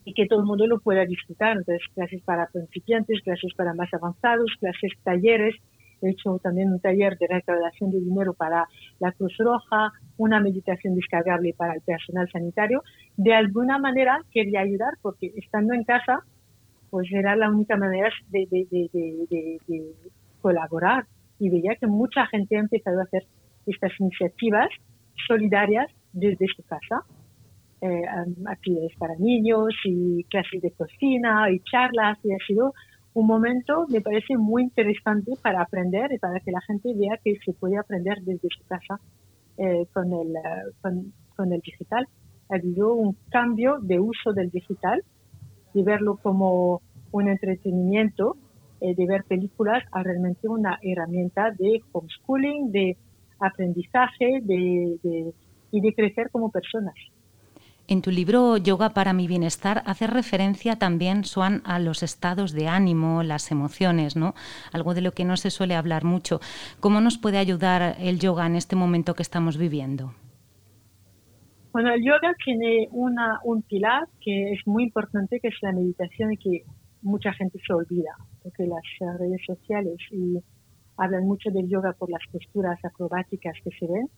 y 0.04 0.14
que 0.14 0.28
todo 0.28 0.40
el 0.40 0.46
mundo 0.46 0.68
lo 0.68 0.80
pueda 0.80 1.06
disfrutar. 1.06 1.58
Entonces, 1.58 1.86
clases 1.94 2.22
para 2.24 2.48
principiantes, 2.48 3.22
clases 3.22 3.54
para 3.56 3.74
más 3.74 3.94
avanzados, 3.94 4.52
clases, 4.60 4.92
talleres. 5.04 5.56
He 6.02 6.12
hecho 6.12 6.38
también 6.44 6.72
un 6.72 6.80
taller 6.80 7.18
de 7.18 7.28
recaudación 7.28 7.90
de 7.90 8.00
dinero 8.00 8.34
para 8.34 8.68
la 9.00 9.12
Cruz 9.14 9.36
Roja, 9.40 9.92
una 10.18 10.40
meditación 10.40 10.94
descargable 10.94 11.54
para 11.58 11.74
el 11.74 11.82
personal 11.82 12.30
sanitario. 12.32 12.84
De 13.18 13.34
alguna 13.34 13.80
manera 13.80 14.20
quería 14.32 14.60
ayudar 14.62 14.94
porque 15.02 15.32
estando 15.36 15.74
en 15.74 15.84
casa, 15.84 16.20
pues 16.92 17.12
era 17.12 17.36
la 17.36 17.50
única 17.50 17.78
manera 17.78 18.10
de 18.30 19.60
colaborar. 20.42 21.06
Y 21.40 21.50
veía 21.50 21.76
que 21.76 21.88
mucha 21.88 22.26
gente 22.28 22.58
ha 22.58 22.60
empezado 22.60 23.00
a 23.00 23.04
hacer 23.04 23.24
estas 23.66 23.92
iniciativas 24.00 24.70
solidarias 25.28 25.88
desde 26.14 26.46
su 26.48 26.64
casa 26.64 27.04
eh, 27.82 28.04
actividades 28.48 28.96
para 28.98 29.16
niños 29.16 29.68
y 29.84 30.24
clases 30.26 30.62
de 30.62 30.72
cocina 30.72 31.52
y 31.52 31.60
charlas 31.60 32.18
y 32.24 32.32
ha 32.32 32.38
sido 32.48 32.74
un 33.14 33.28
momento, 33.28 33.86
me 33.90 34.02
parece 34.02 34.38
muy 34.38 34.64
interesante 34.64 35.34
para 35.42 35.62
aprender 35.62 36.12
y 36.12 36.18
para 36.18 36.40
que 36.40 36.52
la 36.52 36.62
gente 36.62 36.94
vea 36.96 37.20
que 37.24 37.38
se 37.46 37.54
puede 37.54 37.78
aprender 37.78 38.18
desde 38.22 38.48
su 38.50 38.66
casa 38.66 39.00
eh, 39.58 39.86
con, 39.94 40.12
el, 40.14 40.36
eh, 40.36 41.12
con, 41.36 41.54
el 41.54 41.60
digital. 41.62 42.08
Ha 42.50 42.56
habido 42.56 42.94
un 42.94 43.16
cambio 43.30 43.78
de 43.82 44.00
uso 44.00 44.34
del 44.34 44.50
digital, 44.50 45.04
de 45.74 45.84
verlo 45.84 46.18
como 46.22 46.82
un 47.12 47.30
entretenimiento, 47.30 48.36
de 48.80 49.06
ver 49.06 49.24
películas 49.24 49.84
a 49.92 50.04
realmente 50.04 50.48
una 50.48 50.80
herramienta 50.82 51.52
de 51.52 51.82
homeschooling, 51.92 52.72
de 52.72 52.98
aprendizaje 53.40 54.42
de, 54.42 55.34
y 55.72 55.82
de 55.82 55.94
crecer 55.94 56.30
como 56.32 56.52
personas. 56.52 56.96
En 57.88 58.02
tu 58.02 58.10
libro 58.10 58.58
Yoga 58.58 58.90
para 58.90 59.14
mi 59.14 59.28
bienestar 59.28 59.84
hace 59.86 60.08
referencia 60.08 60.78
también, 60.78 61.24
Swan, 61.24 61.62
a 61.66 61.78
los 61.78 62.02
estados 62.02 62.52
de 62.52 62.68
ánimo, 62.68 63.22
las 63.22 63.52
emociones, 63.52 64.16
¿no? 64.16 64.34
Algo 64.74 64.96
de 64.96 65.02
lo 65.02 65.12
que 65.12 65.24
no 65.24 65.38
se 65.38 65.52
suele 65.52 65.76
hablar 65.76 66.04
mucho. 66.04 66.40
¿Cómo 66.80 67.00
nos 67.00 67.20
puede 67.20 67.38
ayudar 67.38 67.96
el 68.00 68.20
yoga 68.20 68.48
en 68.48 68.56
este 68.56 68.76
momento 68.76 69.14
que 69.14 69.22
estamos 69.22 69.58
viviendo? 69.58 70.16
Bueno, 71.74 71.94
el 71.94 72.04
yoga 72.04 72.34
tiene 72.44 72.88
una, 72.92 73.40
un 73.44 73.62
pilar 73.62 74.08
que 74.20 74.54
es 74.54 74.66
muy 74.66 74.84
importante, 74.84 75.40
que 75.40 75.50
es 75.50 75.58
la 75.62 75.72
meditación 75.72 76.34
y 76.34 76.38
que 76.38 76.64
mucha 77.06 77.32
gente 77.34 77.60
se 77.66 77.74
olvida, 77.74 78.12
porque 78.44 78.66
las 78.66 79.20
redes 79.20 79.42
sociales 79.46 79.98
y 80.12 80.40
hablan 80.98 81.26
mucho 81.26 81.50
del 81.52 81.70
yoga 81.70 81.94
por 81.94 82.10
las 82.10 82.22
posturas 82.32 82.84
acrobáticas 82.84 83.54
que 83.64 83.70
se 83.80 83.88
ven, 83.88 84.10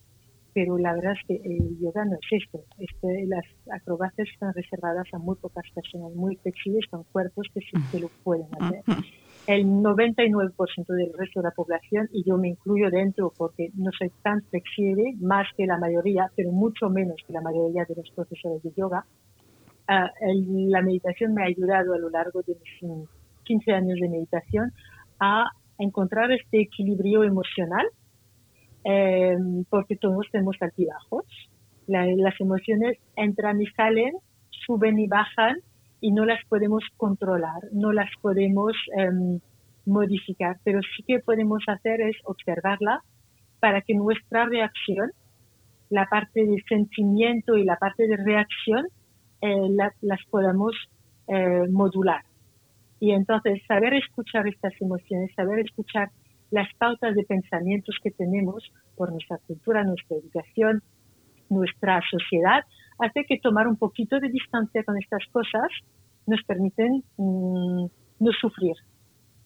pero 0.54 0.78
la 0.78 0.94
verdad 0.94 1.12
es 1.12 1.26
que 1.26 1.36
el 1.44 1.78
yoga 1.78 2.04
no 2.04 2.14
es 2.14 2.42
esto. 2.42 2.64
Este, 2.78 3.26
las 3.26 3.44
acrobacias 3.70 4.28
están 4.32 4.54
reservadas 4.54 5.06
a 5.12 5.18
muy 5.18 5.36
pocas 5.36 5.64
personas, 5.74 6.12
muy 6.14 6.36
flexibles, 6.36 6.86
con 6.90 7.04
cuerpos 7.04 7.46
que 7.52 7.60
sí 7.60 7.76
que 7.92 8.00
lo 8.00 8.08
pueden 8.24 8.48
hacer. 8.58 8.82
El 9.46 9.66
99% 9.66 10.86
del 10.88 11.12
resto 11.14 11.40
de 11.40 11.44
la 11.44 11.52
población, 11.52 12.08
y 12.12 12.24
yo 12.24 12.36
me 12.36 12.48
incluyo 12.48 12.90
dentro 12.90 13.32
porque 13.36 13.70
no 13.74 13.90
soy 13.96 14.10
tan 14.22 14.42
flexible, 14.42 15.14
más 15.20 15.46
que 15.56 15.66
la 15.66 15.78
mayoría, 15.78 16.30
pero 16.34 16.50
mucho 16.50 16.90
menos 16.90 17.16
que 17.26 17.32
la 17.32 17.40
mayoría 17.40 17.84
de 17.84 17.94
los 17.94 18.10
profesores 18.10 18.62
de 18.62 18.72
yoga, 18.76 19.06
la 19.88 20.82
meditación 20.82 21.34
me 21.34 21.42
ha 21.42 21.46
ayudado 21.46 21.94
a 21.94 21.98
lo 21.98 22.10
largo 22.10 22.42
de 22.42 22.54
mis 22.54 23.08
15 23.44 23.72
años 23.72 23.98
de 24.00 24.08
meditación 24.08 24.72
a 25.18 25.50
encontrar 25.78 26.30
este 26.30 26.60
equilibrio 26.60 27.24
emocional 27.24 27.86
Em, 28.90 29.64
porque 29.68 29.96
todos 29.96 30.26
tenemos 30.30 30.56
altibajos. 30.60 31.24
las 31.86 32.38
emociones 32.38 32.98
entran 33.16 33.60
y 33.62 33.66
salen, 33.68 34.12
suben 34.50 34.98
y 34.98 35.06
bajan 35.06 35.56
y 36.02 36.12
no 36.12 36.26
las 36.26 36.42
podemos 36.46 36.84
controlar, 36.98 37.60
no 37.72 37.92
las 37.92 38.10
podemos 38.20 38.72
em, 38.96 39.40
modificar, 39.86 40.56
pero 40.64 40.80
sí 40.82 41.02
que 41.06 41.18
podemos 41.18 41.62
hacer 41.66 42.02
es 42.02 42.16
observarla 42.24 43.02
para 43.60 43.80
que 43.80 43.94
nuestra 43.94 44.44
reacción, 44.44 45.10
la 45.90 46.06
parte 46.06 46.44
de 46.44 46.62
sentimiento 46.68 47.56
y 47.56 47.64
la 47.64 47.76
parte 47.76 48.06
de 48.06 48.16
reacción, 48.16 48.86
eh, 49.40 49.68
las 50.00 50.24
podamos 50.30 50.74
eh, 51.28 51.66
modular. 51.70 52.22
Y 53.00 53.12
entonces 53.12 53.60
saber 53.66 53.94
escuchar 53.94 54.46
estas 54.48 54.72
emociones, 54.80 55.30
saber 55.34 55.60
escuchar 55.60 56.10
las 56.50 56.68
pautas 56.78 57.14
de 57.14 57.22
pensamientos 57.24 57.96
que 58.02 58.10
tenemos 58.10 58.64
por 58.96 59.12
nuestra 59.12 59.38
cultura, 59.46 59.84
nuestra 59.84 60.16
educación, 60.16 60.82
nuestra 61.48 62.00
sociedad, 62.10 62.64
hace 62.98 63.24
que 63.24 63.38
tomar 63.38 63.68
un 63.68 63.76
poquito 63.76 64.18
de 64.18 64.28
distancia 64.28 64.82
con 64.84 64.96
estas 64.98 65.24
cosas 65.30 65.68
nos 66.26 66.42
permiten 66.44 67.04
mm, 67.16 67.86
no 68.20 68.32
sufrir 68.40 68.74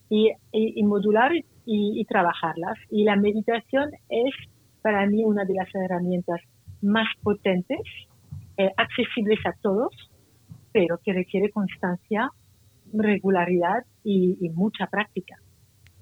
y, 0.09 0.83
modular 0.85 1.33
y, 1.65 2.05
trabajarlas. 2.05 2.79
Y 2.91 3.05
la 3.05 3.17
meditación 3.17 3.91
es 4.09 4.35
para 4.83 5.07
mí 5.07 5.25
una 5.25 5.45
de 5.45 5.55
las 5.55 5.75
herramientas 5.75 6.41
más 6.83 7.07
potentes, 7.23 7.81
eh, 8.57 8.71
accesibles 8.77 9.39
a 9.47 9.53
todos, 9.61 9.95
pero 10.73 10.99
que 11.05 11.13
requiere 11.13 11.51
constancia, 11.51 12.31
regularidad 12.93 13.85
y 14.05 14.49
mucha 14.55 14.87
práctica 14.87 15.37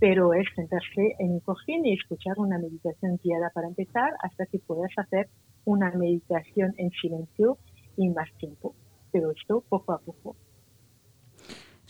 pero 0.00 0.32
es 0.32 0.46
sentarse 0.56 1.14
en 1.18 1.32
un 1.32 1.40
cojín 1.40 1.84
y 1.84 1.92
escuchar 1.92 2.38
una 2.38 2.58
meditación 2.58 3.20
guiada 3.22 3.50
para 3.54 3.68
empezar 3.68 4.10
hasta 4.22 4.46
que 4.46 4.58
puedas 4.58 4.90
hacer 4.96 5.28
una 5.66 5.92
meditación 5.92 6.74
en 6.78 6.90
silencio 6.90 7.58
y 7.98 8.08
más 8.08 8.28
tiempo. 8.38 8.74
Pero 9.12 9.30
esto 9.30 9.62
poco 9.68 9.92
a 9.92 9.98
poco. 9.98 10.36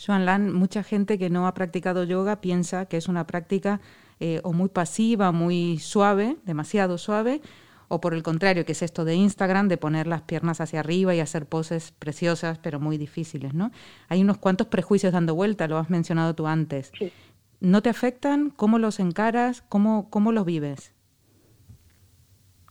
Joan 0.05 0.25
Lan, 0.25 0.53
mucha 0.53 0.83
gente 0.83 1.17
que 1.17 1.29
no 1.29 1.47
ha 1.47 1.53
practicado 1.53 2.03
yoga 2.03 2.41
piensa 2.41 2.85
que 2.87 2.97
es 2.97 3.07
una 3.07 3.25
práctica 3.27 3.79
eh, 4.19 4.41
o 4.43 4.51
muy 4.51 4.67
pasiva, 4.67 5.31
muy 5.31 5.77
suave, 5.77 6.35
demasiado 6.45 6.97
suave, 6.97 7.39
o 7.91 7.99
por 7.99 8.13
el 8.13 8.23
contrario, 8.23 8.63
que 8.63 8.71
es 8.71 8.81
esto 8.81 9.03
de 9.03 9.15
Instagram, 9.15 9.67
de 9.67 9.77
poner 9.77 10.07
las 10.07 10.21
piernas 10.21 10.61
hacia 10.61 10.79
arriba 10.79 11.13
y 11.13 11.19
hacer 11.19 11.45
poses 11.45 11.91
preciosas, 11.91 12.57
pero 12.57 12.79
muy 12.79 12.97
difíciles, 12.97 13.53
¿no? 13.53 13.71
Hay 14.07 14.21
unos 14.21 14.37
cuantos 14.37 14.67
prejuicios 14.67 15.11
dando 15.11 15.35
vuelta, 15.35 15.67
lo 15.67 15.77
has 15.77 15.89
mencionado 15.89 16.33
tú 16.33 16.47
antes. 16.47 16.93
Sí. 16.97 17.11
¿No 17.59 17.81
te 17.81 17.89
afectan? 17.89 18.49
¿Cómo 18.49 18.79
los 18.79 19.01
encaras? 19.01 19.61
¿Cómo, 19.61 20.09
cómo 20.09 20.31
los 20.31 20.45
vives? 20.45 20.95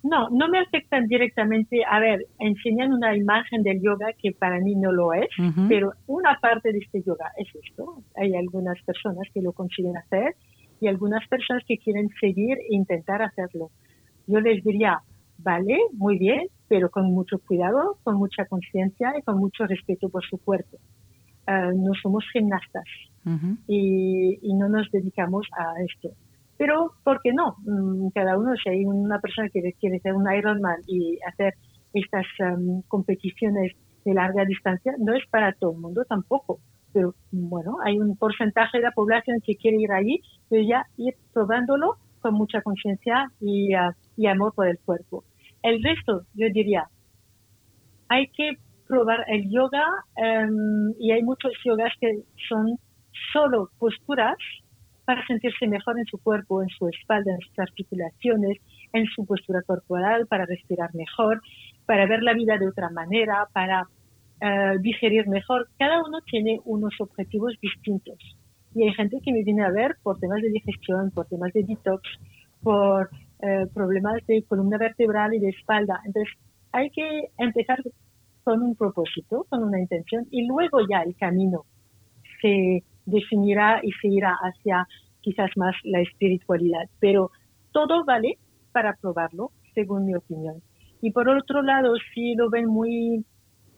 No, 0.02 0.30
no 0.30 0.48
me 0.48 0.58
afectan 0.58 1.06
directamente. 1.06 1.84
A 1.84 2.00
ver, 2.00 2.26
enseñan 2.38 2.94
una 2.94 3.14
imagen 3.14 3.62
del 3.62 3.82
yoga 3.82 4.14
que 4.14 4.32
para 4.32 4.58
mí 4.58 4.74
no 4.74 4.90
lo 4.90 5.12
es, 5.12 5.28
pero 5.68 5.92
una 6.06 6.40
parte 6.40 6.72
de 6.72 6.78
este 6.78 7.02
yoga 7.02 7.30
es 7.36 7.48
esto. 7.62 8.02
Hay 8.16 8.34
algunas 8.34 8.80
personas 8.82 9.28
que 9.34 9.42
lo 9.42 9.52
consiguen 9.52 9.98
hacer 9.98 10.34
y 10.80 10.88
algunas 10.88 11.28
personas 11.28 11.62
que 11.68 11.76
quieren 11.76 12.08
seguir 12.18 12.56
e 12.58 12.74
intentar 12.74 13.20
hacerlo. 13.20 13.70
Yo 14.30 14.40
les 14.40 14.62
diría, 14.62 15.00
vale, 15.38 15.76
muy 15.92 16.18
bien, 16.18 16.46
pero 16.68 16.88
con 16.90 17.12
mucho 17.12 17.38
cuidado, 17.40 17.98
con 18.04 18.16
mucha 18.16 18.44
conciencia 18.46 19.12
y 19.18 19.22
con 19.22 19.38
mucho 19.38 19.66
respeto 19.66 20.08
por 20.08 20.24
su 20.24 20.38
cuerpo. 20.38 20.78
Ah, 21.46 21.72
no 21.74 21.92
somos 22.00 22.24
gimnastas, 22.32 22.84
y, 23.66 24.38
no 24.54 24.68
nos 24.68 24.90
dedicamos 24.92 25.48
a 25.58 25.82
esto. 25.82 26.10
Pero, 26.56 26.92
¿por 27.02 27.20
qué 27.22 27.32
no? 27.32 27.56
Mm, 27.64 28.10
cada 28.14 28.38
uno, 28.38 28.54
si 28.62 28.68
hay 28.68 28.84
una 28.84 29.18
persona 29.18 29.48
que 29.48 29.72
quiere 29.80 29.98
ser 30.00 30.14
un 30.14 30.30
Ironman 30.32 30.80
y 30.86 31.18
hacer 31.26 31.54
estas 31.92 32.26
um, 32.38 32.82
competiciones 32.82 33.72
de 34.04 34.14
larga 34.14 34.44
distancia, 34.44 34.94
no 34.98 35.14
es 35.14 35.26
para 35.28 35.52
todo 35.54 35.72
el 35.72 35.78
mundo 35.78 36.04
tampoco. 36.04 36.60
Pero 36.92 37.14
bueno, 37.32 37.78
hay 37.84 37.98
un 37.98 38.16
porcentaje 38.16 38.78
de 38.78 38.84
la 38.84 38.92
población 38.92 39.40
que 39.44 39.56
quiere 39.56 39.78
ir 39.78 39.90
allí, 39.90 40.20
pero 40.48 40.62
ya 40.62 40.86
ir 40.98 41.14
probándolo 41.32 41.96
con 42.20 42.34
mucha 42.34 42.62
conciencia 42.62 43.30
y, 43.40 43.74
uh, 43.74 43.92
y 44.16 44.26
amor 44.26 44.54
por 44.54 44.68
el 44.68 44.78
cuerpo. 44.78 45.24
El 45.62 45.82
resto, 45.82 46.22
yo 46.34 46.46
diría, 46.52 46.84
hay 48.08 48.28
que 48.28 48.52
probar 48.86 49.24
el 49.28 49.48
yoga 49.50 49.86
um, 50.16 50.92
y 50.98 51.12
hay 51.12 51.22
muchos 51.22 51.52
yogas 51.64 51.92
que 52.00 52.10
son 52.48 52.76
solo 53.32 53.70
posturas 53.78 54.36
para 55.04 55.26
sentirse 55.26 55.66
mejor 55.66 55.98
en 55.98 56.06
su 56.06 56.18
cuerpo, 56.18 56.62
en 56.62 56.68
su 56.68 56.88
espalda, 56.88 57.32
en 57.32 57.40
sus 57.40 57.58
articulaciones, 57.58 58.58
en 58.92 59.06
su 59.06 59.24
postura 59.26 59.60
corporal, 59.66 60.26
para 60.26 60.46
respirar 60.46 60.94
mejor, 60.94 61.40
para 61.86 62.06
ver 62.06 62.22
la 62.22 62.34
vida 62.34 62.58
de 62.58 62.68
otra 62.68 62.90
manera, 62.90 63.46
para 63.52 63.84
eh, 64.40 64.78
digerir 64.80 65.26
mejor. 65.28 65.68
Cada 65.78 66.02
uno 66.02 66.20
tiene 66.22 66.60
unos 66.64 66.94
objetivos 67.00 67.54
distintos. 67.60 68.18
Y 68.74 68.82
hay 68.84 68.94
gente 68.94 69.18
que 69.22 69.32
me 69.32 69.42
viene 69.42 69.64
a 69.64 69.70
ver 69.70 69.96
por 70.02 70.18
temas 70.18 70.42
de 70.42 70.50
digestión, 70.50 71.10
por 71.10 71.26
temas 71.26 71.52
de 71.52 71.64
detox, 71.64 72.02
por 72.62 73.10
eh, 73.42 73.66
problemas 73.74 74.24
de 74.26 74.42
columna 74.44 74.78
vertebral 74.78 75.34
y 75.34 75.40
de 75.40 75.48
espalda. 75.48 76.00
Entonces, 76.04 76.34
hay 76.72 76.90
que 76.90 77.30
empezar 77.38 77.82
con 78.44 78.62
un 78.62 78.74
propósito, 78.74 79.46
con 79.48 79.62
una 79.64 79.80
intención, 79.80 80.26
y 80.30 80.46
luego 80.46 80.80
ya 80.88 81.02
el 81.02 81.16
camino 81.16 81.64
se 82.40 82.84
definirá 83.06 83.80
y 83.82 83.92
se 84.00 84.08
irá 84.08 84.36
hacia 84.40 84.86
quizás 85.20 85.50
más 85.56 85.74
la 85.84 86.00
espiritualidad. 86.00 86.88
Pero 86.98 87.30
todo 87.72 88.04
vale 88.04 88.38
para 88.72 88.94
probarlo, 88.96 89.50
según 89.74 90.06
mi 90.06 90.14
opinión. 90.14 90.62
Y 91.02 91.12
por 91.12 91.28
otro 91.28 91.62
lado, 91.62 91.94
si 92.14 92.34
lo 92.34 92.50
ven 92.50 92.66
muy 92.66 93.24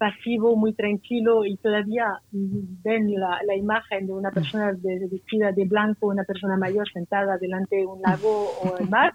pasivo, 0.02 0.56
muy 0.56 0.72
tranquilo 0.72 1.44
y 1.44 1.56
todavía 1.58 2.06
ven 2.32 3.14
la, 3.14 3.56
imagen 3.56 4.08
de 4.08 4.12
una 4.12 4.32
persona 4.32 4.72
vestida 4.82 5.52
de 5.52 5.64
blanco, 5.64 6.08
una 6.08 6.24
persona 6.24 6.56
mayor 6.56 6.90
sentada 6.92 7.38
delante 7.38 7.76
de 7.76 7.86
un 7.86 8.02
lago 8.02 8.50
o 8.64 8.76
el 8.80 8.88
mar, 8.88 9.14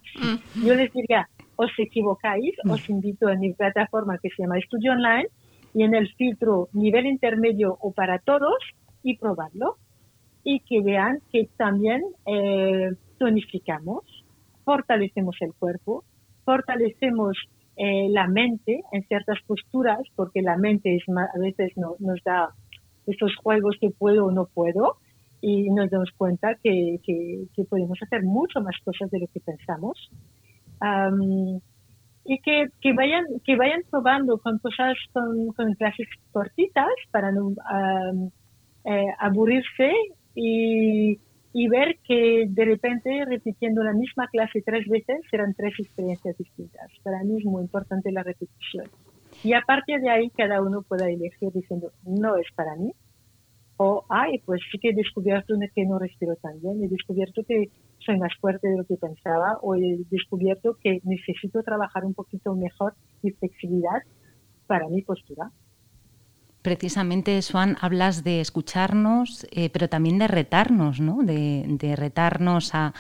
yo 0.64 0.74
les 0.76 0.90
diría, 0.94 1.28
os 1.58 1.72
equivocáis, 1.78 2.56
os 2.70 2.90
invito 2.90 3.28
a 3.28 3.36
mi 3.36 3.52
plataforma 3.52 4.18
que 4.18 4.30
se 4.30 4.44
llama 4.44 4.60
Estudio 4.60 4.94
Online 4.94 5.28
y 5.74 5.84
en 5.84 5.94
el 5.94 6.08
filtro 6.16 6.70
nivel 6.72 7.06
intermedio 7.06 7.78
o 7.82 7.92
para 7.92 8.20
todos 8.20 8.58
y 9.04 9.18
probarlo 9.18 9.76
y 10.46 10.62
que 10.62 10.82
vean 10.82 11.20
que 11.34 11.50
también 11.58 12.02
eh, 12.26 12.92
tonificamos, 13.20 14.06
fortalecemos 14.64 15.36
el 15.42 15.54
cuerpo, 15.54 16.06
fortalecemos 16.46 17.36
eh, 17.78 18.08
la 18.10 18.28
mente 18.28 18.82
en 18.92 19.04
ciertas 19.04 19.40
posturas, 19.46 20.00
porque 20.16 20.42
la 20.42 20.58
mente 20.58 20.96
es 20.96 21.04
a 21.10 21.38
veces 21.40 21.72
nos 21.76 22.24
da 22.24 22.50
estos 23.06 23.36
juegos 23.36 23.78
que 23.80 23.90
puedo 23.90 24.26
o 24.26 24.32
no 24.32 24.46
puedo, 24.46 24.98
y 25.42 25.70
nos 25.70 25.90
damos 25.90 26.10
cuenta 26.18 26.56
que, 26.56 27.00
podemos 27.70 27.98
hacer 28.02 28.24
mucho 28.24 28.62
más 28.62 28.76
cosas 28.84 29.10
de 29.12 29.20
lo 29.20 29.28
que 29.28 29.40
pensamos. 29.40 30.12
y 32.26 32.40
que, 32.40 32.94
vayan, 32.94 33.84
probando 33.90 34.38
con 34.40 34.60
cosas, 34.60 34.98
con, 35.14 35.74
clases 35.76 36.08
cortitas 36.32 36.90
para 37.12 37.32
no 37.32 37.52
eh, 38.86 39.06
aburrirse 39.20 39.92
y, 40.36 41.20
y 41.54 41.68
ver 41.68 41.98
que 42.04 42.46
de 42.48 42.66
repente 42.66 43.26
repitiendo 43.26 43.84
la 43.84 43.94
misma 43.94 44.28
clase 44.28 44.62
tres 44.66 44.88
veces 44.88 45.22
serán 45.30 45.54
tres 45.56 45.74
experiencias 45.80 46.38
distintas. 46.38 46.92
Para 47.04 47.24
mí 47.24 47.38
es 47.38 47.46
muy 47.46 47.62
importante 47.62 48.12
la 48.12 48.24
repetición. 48.24 48.86
Y 49.44 49.54
a 49.54 49.62
partir 49.62 50.00
de 50.00 50.10
ahí 50.10 50.30
cada 50.32 50.62
uno 50.62 50.82
pueda 50.82 51.10
elegir 51.10 51.52
diciendo, 51.54 51.92
no 52.06 52.38
es 52.38 52.48
para 52.56 52.76
mí. 52.76 52.92
O, 53.80 54.04
ay, 54.10 54.40
pues 54.44 54.60
sí 54.72 54.80
que 54.80 54.90
he 54.90 54.94
descubierto 54.94 55.54
que 55.76 55.86
no 55.86 56.00
respiro 56.00 56.36
tan 56.38 56.60
bien, 56.60 56.84
he 56.84 56.88
descubierto 56.88 57.44
que 57.48 57.70
soy 58.00 58.18
más 58.18 58.34
fuerte 58.42 58.68
de 58.68 58.78
lo 58.78 58.84
que 58.86 58.96
pensaba, 58.96 59.60
o 59.62 59.76
he 59.76 60.00
descubierto 60.10 60.78
que 60.82 61.00
necesito 61.04 61.62
trabajar 61.62 62.04
un 62.04 62.16
poquito 62.16 62.56
mejor 62.56 62.96
mi 63.22 63.30
flexibilidad 63.32 64.02
para 64.66 64.90
mi 64.90 65.04
postura 65.04 65.52
precisamente, 66.68 67.42
Swan, 67.42 67.78
hablas 67.80 68.26
de 68.26 68.42
escucharnos, 68.42 69.48
eh, 69.52 69.70
pero 69.70 69.88
también 69.88 70.20
de 70.20 70.28
retarnos, 70.28 71.00
¿no? 71.00 71.24
De, 71.24 71.96
retarnos 71.96 72.76
a, 72.76 72.94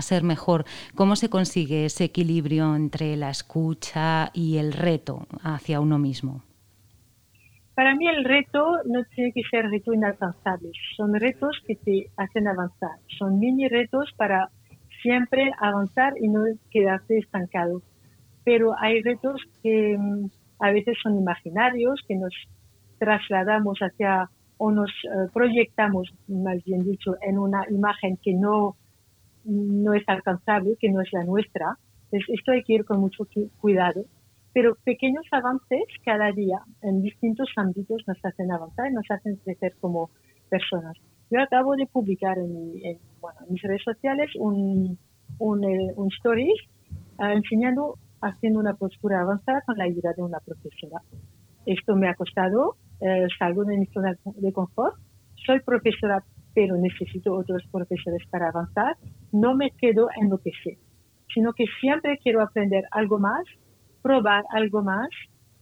ser 0.00 0.24
mejor. 0.24 0.64
¿Cómo 0.96 1.14
se 1.14 1.30
consigue 1.30 1.84
ese 1.84 2.02
equilibrio 2.02 2.74
entre 2.74 3.16
la 3.16 3.30
escucha 3.30 4.30
y 4.34 4.56
el 4.56 4.72
reto 4.72 5.28
hacia 5.44 5.78
uno 5.78 6.00
mismo? 6.00 6.42
Para 7.76 7.94
mí 7.94 8.08
el 8.08 8.24
reto 8.24 8.78
no 8.86 9.04
tiene 9.14 9.30
que 9.30 9.42
ser 9.48 9.70
reto 9.70 9.94
inalcanzable. 9.94 10.72
Son 10.96 11.14
retos 11.14 11.56
que 11.64 11.76
te 11.76 12.10
hacen 12.16 12.48
avanzar. 12.48 12.98
Son 13.20 13.38
mini 13.38 13.68
retos 13.68 14.12
para 14.16 14.50
siempre 15.00 15.52
avanzar 15.60 16.14
y 16.20 16.26
no 16.26 16.42
quedarte 16.72 17.18
estancado. 17.18 17.82
Pero 18.42 18.74
hay 18.80 19.00
retos 19.00 19.40
que 19.62 19.96
mm, 19.96 20.26
a 20.58 20.72
veces 20.72 20.96
son 21.00 21.16
imaginarios, 21.16 22.00
que 22.08 22.16
nos 22.16 22.34
trasladamos 23.02 23.80
hacia 23.80 24.30
o 24.58 24.70
nos 24.70 24.90
eh, 24.90 25.28
proyectamos, 25.34 26.14
más 26.28 26.62
bien 26.62 26.84
dicho, 26.84 27.16
en 27.20 27.36
una 27.36 27.66
imagen 27.68 28.16
que 28.22 28.32
no, 28.32 28.76
no 29.44 29.92
es 29.92 30.04
alcanzable, 30.06 30.76
que 30.78 30.88
no 30.88 31.00
es 31.00 31.12
la 31.12 31.24
nuestra. 31.24 31.76
esto 32.12 32.52
hay 32.52 32.62
que 32.62 32.74
ir 32.74 32.84
con 32.84 33.00
mucho 33.00 33.26
cuidado. 33.60 34.04
Pero 34.52 34.76
pequeños 34.84 35.26
avances 35.32 35.82
cada 36.04 36.30
día 36.30 36.58
en 36.82 37.02
distintos 37.02 37.48
ámbitos 37.56 38.04
nos 38.06 38.18
hacen 38.22 38.52
avanzar 38.52 38.88
y 38.88 38.94
nos 38.94 39.10
hacen 39.10 39.34
crecer 39.44 39.74
como 39.80 40.10
personas. 40.48 40.96
Yo 41.28 41.40
acabo 41.40 41.74
de 41.74 41.86
publicar 41.86 42.38
en, 42.38 42.72
mis 43.48 43.62
redes 43.62 43.82
sociales 43.82 44.30
un, 44.38 44.96
un, 45.40 45.64
eh, 45.64 45.94
stories 46.18 46.60
eh, 47.18 47.32
enseñando, 47.34 47.98
haciendo 48.20 48.60
una 48.60 48.74
postura 48.74 49.22
avanzada 49.22 49.60
con 49.62 49.76
la 49.76 49.84
ayuda 49.84 50.12
de 50.16 50.22
una 50.22 50.38
profesora. 50.38 51.02
Esto 51.66 51.96
me 51.96 52.08
ha 52.08 52.14
costado 52.14 52.76
eh, 53.02 53.26
salgo 53.38 53.64
de 53.64 53.76
mi 53.78 53.86
zona 53.86 54.14
de 54.24 54.52
confort, 54.52 54.94
soy 55.44 55.60
profesora, 55.60 56.22
pero 56.54 56.76
necesito 56.76 57.34
otros 57.34 57.62
profesores 57.70 58.22
para 58.30 58.48
avanzar, 58.48 58.96
no 59.32 59.56
me 59.56 59.70
quedo 59.70 60.08
en 60.20 60.30
lo 60.30 60.38
que 60.38 60.52
sé, 60.62 60.78
sino 61.34 61.52
que 61.52 61.64
siempre 61.80 62.18
quiero 62.22 62.42
aprender 62.42 62.84
algo 62.92 63.18
más, 63.18 63.44
probar 64.02 64.44
algo 64.50 64.82
más, 64.82 65.08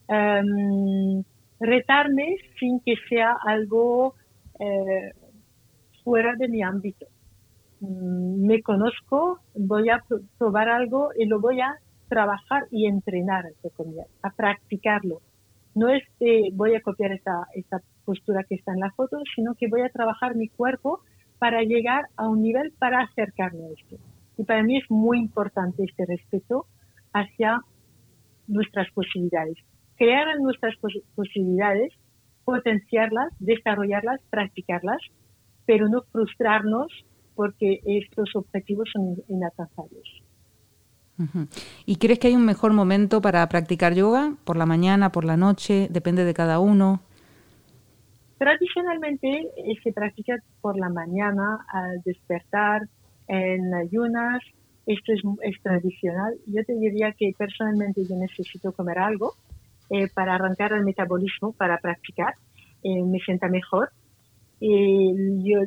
em, 0.09 1.23
retarme 1.61 2.37
sin 2.59 2.81
que 2.81 2.95
sea 3.09 3.37
algo 3.47 4.15
eh, 4.59 5.13
fuera 6.05 6.35
de 6.37 6.49
mi 6.49 6.63
ámbito. 6.63 7.07
Mm, 7.81 8.47
me 8.47 8.61
conozco, 8.63 9.39
voy 9.55 9.89
a 9.89 10.03
probar 10.39 10.69
algo 10.69 11.11
y 11.17 11.25
lo 11.25 11.41
voy 11.41 11.61
a 11.61 11.75
trabajar 12.09 12.65
y 12.71 12.87
entrenar, 12.87 13.45
a 14.23 14.31
practicarlo 14.31 15.23
no 15.81 15.89
es 15.89 16.03
que 16.19 16.51
voy 16.53 16.75
a 16.75 16.83
copiar 16.83 17.11
esa 17.13 17.79
postura 18.05 18.45
que 18.47 18.55
está 18.55 18.73
en 18.75 18.81
la 18.81 18.91
foto, 18.91 19.17
sino 19.35 19.55
que 19.55 19.67
voy 19.67 19.81
a 19.81 19.89
trabajar 19.89 20.37
mi 20.37 20.49
cuerpo 20.49 21.01
para 21.39 21.63
llegar 21.63 22.03
a 22.17 22.29
un 22.29 22.43
nivel 22.43 22.71
para 22.79 23.01
acercarme 23.01 23.65
a 23.65 23.71
esto. 23.71 23.97
Y 24.37 24.45
para 24.45 24.63
mí 24.63 24.77
es 24.77 24.85
muy 24.91 25.19
importante 25.19 25.83
este 25.85 26.05
respeto 26.05 26.67
hacia 27.15 27.63
nuestras 28.47 28.91
posibilidades. 28.93 29.57
Crear 29.97 30.27
nuestras 30.41 30.75
posibilidades, 31.15 31.95
potenciarlas, 32.45 33.33
desarrollarlas, 33.39 34.21
practicarlas, 34.29 35.01
pero 35.65 35.89
no 35.89 36.03
frustrarnos 36.13 36.89
porque 37.35 37.81
estos 37.87 38.37
objetivos 38.37 38.87
son 38.93 39.17
inalcanzables. 39.29 40.05
¿Y 41.87 41.97
crees 41.97 42.19
que 42.19 42.29
hay 42.29 42.35
un 42.35 42.45
mejor 42.45 42.73
momento 42.73 43.21
para 43.21 43.49
practicar 43.49 43.95
yoga? 43.95 44.35
¿Por 44.45 44.57
la 44.57 44.67
mañana, 44.67 45.13
por 45.13 45.25
la 45.25 45.37
noche? 45.37 45.89
¿Depende 45.91 46.25
de 46.25 46.35
cada 46.35 46.59
uno? 46.59 47.01
Tradicionalmente 48.39 49.51
se 49.83 49.93
practica 49.93 50.37
por 50.61 50.79
la 50.79 50.89
mañana 50.89 51.59
al 51.69 52.01
despertar, 52.05 52.83
en 53.29 53.75
ayunas. 53.75 54.43
Esto 54.87 55.13
es, 55.13 55.63
tradicional. 55.63 56.35
Yo 56.47 56.65
te 56.65 56.75
diría 56.75 57.13
que 57.13 57.33
personalmente 57.37 58.03
yo 58.09 58.17
necesito 58.17 58.73
comer 58.73 58.99
algo 58.99 59.35
eh, 59.91 60.09
para 60.13 60.35
arrancar 60.35 60.73
el 60.73 60.85
metabolismo, 60.85 61.53
para 61.53 61.79
practicar. 61.79 62.35
Eh, 62.83 63.03
me 63.05 63.19
sienta 63.21 63.49
mejor 63.49 63.91
y 64.61 65.43
yo 65.43 65.59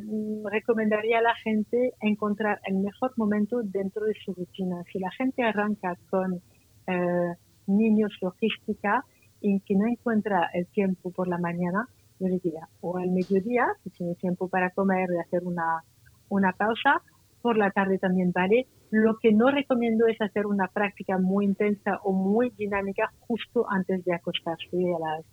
recomendaría 0.48 1.18
a 1.18 1.22
la 1.22 1.34
gente 1.42 1.94
encontrar 2.00 2.60
el 2.64 2.76
mejor 2.76 3.12
momento 3.16 3.60
dentro 3.64 4.06
de 4.06 4.14
su 4.24 4.32
rutina. 4.32 4.84
Si 4.92 5.00
la 5.00 5.10
gente 5.10 5.42
arranca 5.42 5.98
con 6.08 6.40
eh, 6.86 7.34
niños 7.66 8.12
logística 8.22 9.04
y 9.40 9.60
que 9.60 9.74
no 9.74 9.86
encuentra 9.86 10.48
el 10.54 10.66
tiempo 10.68 11.10
por 11.10 11.26
la 11.26 11.38
mañana, 11.38 11.88
yo 12.20 12.28
diría, 12.28 12.68
o 12.80 12.96
al 12.96 13.10
mediodía, 13.10 13.66
si 13.82 13.90
tiene 13.90 14.14
tiempo 14.14 14.48
para 14.48 14.70
comer 14.70 15.08
y 15.12 15.18
hacer 15.18 15.42
una, 15.44 15.82
una 16.28 16.52
pausa, 16.52 17.02
por 17.42 17.58
la 17.58 17.72
tarde 17.72 17.98
también 17.98 18.30
vale. 18.32 18.68
Lo 18.90 19.18
que 19.18 19.32
no 19.32 19.50
recomiendo 19.50 20.06
es 20.06 20.20
hacer 20.20 20.46
una 20.46 20.68
práctica 20.68 21.18
muy 21.18 21.46
intensa 21.46 21.98
o 22.04 22.12
muy 22.12 22.50
dinámica 22.50 23.12
justo 23.18 23.66
antes 23.68 24.04
de 24.04 24.14
acostarse 24.14 24.68
a 24.72 24.98
las 25.00 25.26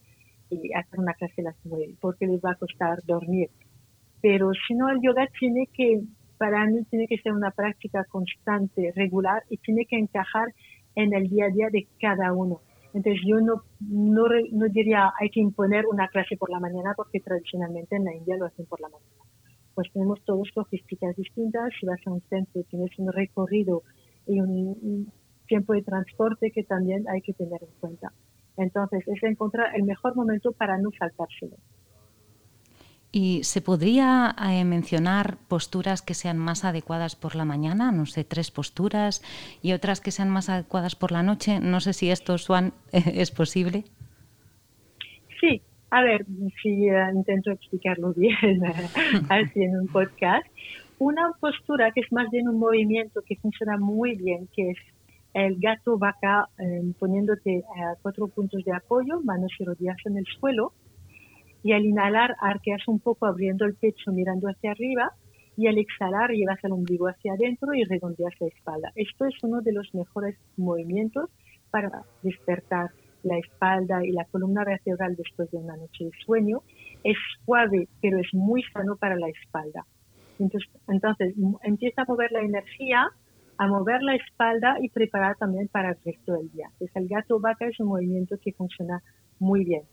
y 0.56 0.74
hacer 0.74 1.00
una 1.00 1.14
clase 1.14 1.42
a 1.42 1.46
las 1.46 1.56
nueve, 1.64 1.96
porque 2.00 2.28
les 2.28 2.40
va 2.42 2.52
a 2.52 2.56
costar 2.56 3.00
dormir. 3.06 3.50
Pero 4.22 4.52
si 4.68 4.76
no, 4.76 4.90
el 4.90 5.00
yoga 5.02 5.28
tiene 5.40 5.68
que, 5.74 6.02
para 6.38 6.66
mí, 6.66 6.84
tiene 6.90 7.08
que 7.08 7.18
ser 7.18 7.34
una 7.34 7.52
práctica 7.52 8.04
constante, 8.06 8.94
regular 8.96 9.44
y 9.50 9.58
tiene 9.58 9.86
que 9.86 9.98
encajar 9.98 10.54
en 10.96 11.14
el 11.14 11.28
día 11.30 11.46
a 11.46 11.50
día 11.50 11.68
de 11.72 11.88
cada 12.00 12.34
uno. 12.34 12.62
Entonces 12.94 13.22
yo 13.26 13.40
no, 13.40 13.64
no, 13.80 14.26
no 14.52 14.68
diría 14.68 15.12
hay 15.20 15.30
que 15.30 15.40
imponer 15.40 15.86
una 15.88 16.08
clase 16.10 16.36
por 16.36 16.50
la 16.50 16.60
mañana 16.60 16.94
porque 16.96 17.22
tradicionalmente 17.22 17.96
en 17.96 18.04
la 18.04 18.14
India 18.14 18.36
lo 18.38 18.46
hacen 18.46 18.66
por 18.66 18.82
la 18.82 18.90
mañana. 18.90 19.24
Pues 19.74 19.90
tenemos 19.94 20.22
todas 20.26 20.50
logísticas 20.56 21.16
distintas. 21.16 21.72
Si 21.80 21.86
vas 21.86 22.00
a 22.06 22.12
un 22.12 22.22
centro 22.30 22.64
tienes 22.70 22.92
un 23.00 23.12
recorrido 23.12 23.84
y 24.28 24.42
un 24.42 25.12
tiempo 25.48 25.74
de 25.74 25.84
transporte 25.84 26.52
que 26.52 26.64
también 26.64 27.08
hay 27.08 27.22
que 27.22 27.34
tener 27.34 27.64
en 27.64 27.70
cuenta. 27.80 28.12
Entonces, 28.58 29.08
es 29.08 29.24
encontrar 29.24 29.76
el 29.76 29.84
mejor 29.84 30.16
momento 30.16 30.52
para 30.52 30.78
no 30.78 30.90
saltárselo. 30.98 31.58
¿Y 33.14 33.44
se 33.44 33.62
podría 33.62 34.34
eh, 34.42 34.64
mencionar 34.64 35.38
posturas 35.50 36.02
que 36.02 36.14
sean 36.14 36.38
más 36.38 36.64
adecuadas 36.64 37.18
por 37.18 37.36
la 37.36 37.44
mañana? 37.44 37.92
No 37.92 38.06
sé, 38.06 38.24
tres 38.24 38.52
posturas 38.52 39.22
y 39.62 39.74
otras 39.74 40.00
que 40.00 40.12
sean 40.12 40.30
más 40.30 40.48
adecuadas 40.48 40.96
por 40.96 41.12
la 41.12 41.22
noche. 41.22 41.60
No 41.60 41.82
sé 41.82 41.92
si 41.92 42.10
esto, 42.10 42.38
Swan, 42.38 42.74
es 42.94 43.32
posible. 43.32 43.84
Sí, 45.42 45.62
a 45.90 46.04
ver, 46.04 46.26
si 46.64 46.88
eh, 46.88 47.12
intento 47.14 47.52
explicarlo 47.52 48.14
bien 48.16 48.62
así 49.30 49.62
en 49.62 49.76
un 49.78 49.88
podcast. 49.88 50.48
Una 50.98 51.34
postura 51.40 51.92
que 51.92 52.02
es 52.02 52.12
más 52.14 52.30
bien 52.30 52.48
un 52.48 52.60
movimiento 52.60 53.22
que 53.24 53.36
funciona 53.36 53.76
muy 53.76 54.16
bien, 54.16 54.48
que 54.56 54.70
es 54.70 54.78
el 55.34 55.60
gato 55.60 55.98
vaca 55.98 56.48
eh, 56.60 56.82
poniéndote 57.00 57.64
a 57.78 57.96
cuatro 58.02 58.28
puntos 58.28 58.64
de 58.64 58.74
apoyo, 58.74 59.22
manos 59.24 59.52
y 59.60 59.64
rodillas 59.64 59.98
en 60.06 60.18
el 60.18 60.26
suelo 60.40 60.74
y 61.64 61.74
al 61.74 61.86
inhalar 61.86 62.36
arqueas 62.40 62.88
un 62.88 63.00
poco 63.00 63.26
abriendo 63.26 63.66
el 63.66 63.76
pecho 63.76 64.12
mirando 64.12 64.48
hacia 64.48 64.72
arriba 64.72 65.12
y 65.58 65.68
al 65.68 65.78
exhalar 65.78 66.32
llevas 66.32 66.64
el 66.64 66.72
ombligo 66.72 67.08
hacia 67.08 67.34
adentro 67.34 67.74
y 67.74 67.84
redondeas 67.84 68.34
la 68.40 68.48
espalda. 68.48 68.92
Esto 68.96 69.26
es 69.26 69.36
uno 69.44 69.62
de 69.62 69.74
los 69.74 69.94
mejores 69.94 70.36
movimientos 70.58 71.30
para 71.70 72.04
despertar 72.24 72.90
la 73.24 73.38
espalda 73.38 74.04
y 74.04 74.12
la 74.12 74.26
columna 74.26 74.64
vertebral 74.64 75.16
después 75.16 75.52
de 75.52 75.58
una 75.58 75.78
noche 75.78 76.06
de 76.06 76.12
sueño. 76.26 76.62
Es 77.04 77.18
suave, 77.46 77.88
pero 78.02 78.20
es 78.20 78.34
muy 78.34 78.64
sano 78.74 78.96
para 78.96 79.16
la 79.16 79.30
espalda. 79.30 79.86
Entonces, 80.40 80.70
entonces 80.88 81.36
empieza 81.64 82.02
a 82.02 82.06
mover 82.06 82.32
la 82.32 82.42
energía, 82.42 83.08
a 83.62 83.68
mover 83.68 84.02
la 84.02 84.16
espalda 84.16 84.78
y 84.82 84.90
preparar 84.90 85.36
también 85.38 85.68
para 85.68 85.90
el 85.90 85.98
resto 86.04 86.34
del 86.34 86.50
día. 86.50 86.66
Entonces, 86.72 86.96
el 86.96 87.08
gato 87.08 87.40
vaca 87.40 87.68
es 87.68 87.80
un 87.80 87.90
movimiento 87.90 88.36
que 88.44 88.54
funciona 88.54 89.04
muy 89.38 89.64
bien. 89.64 89.84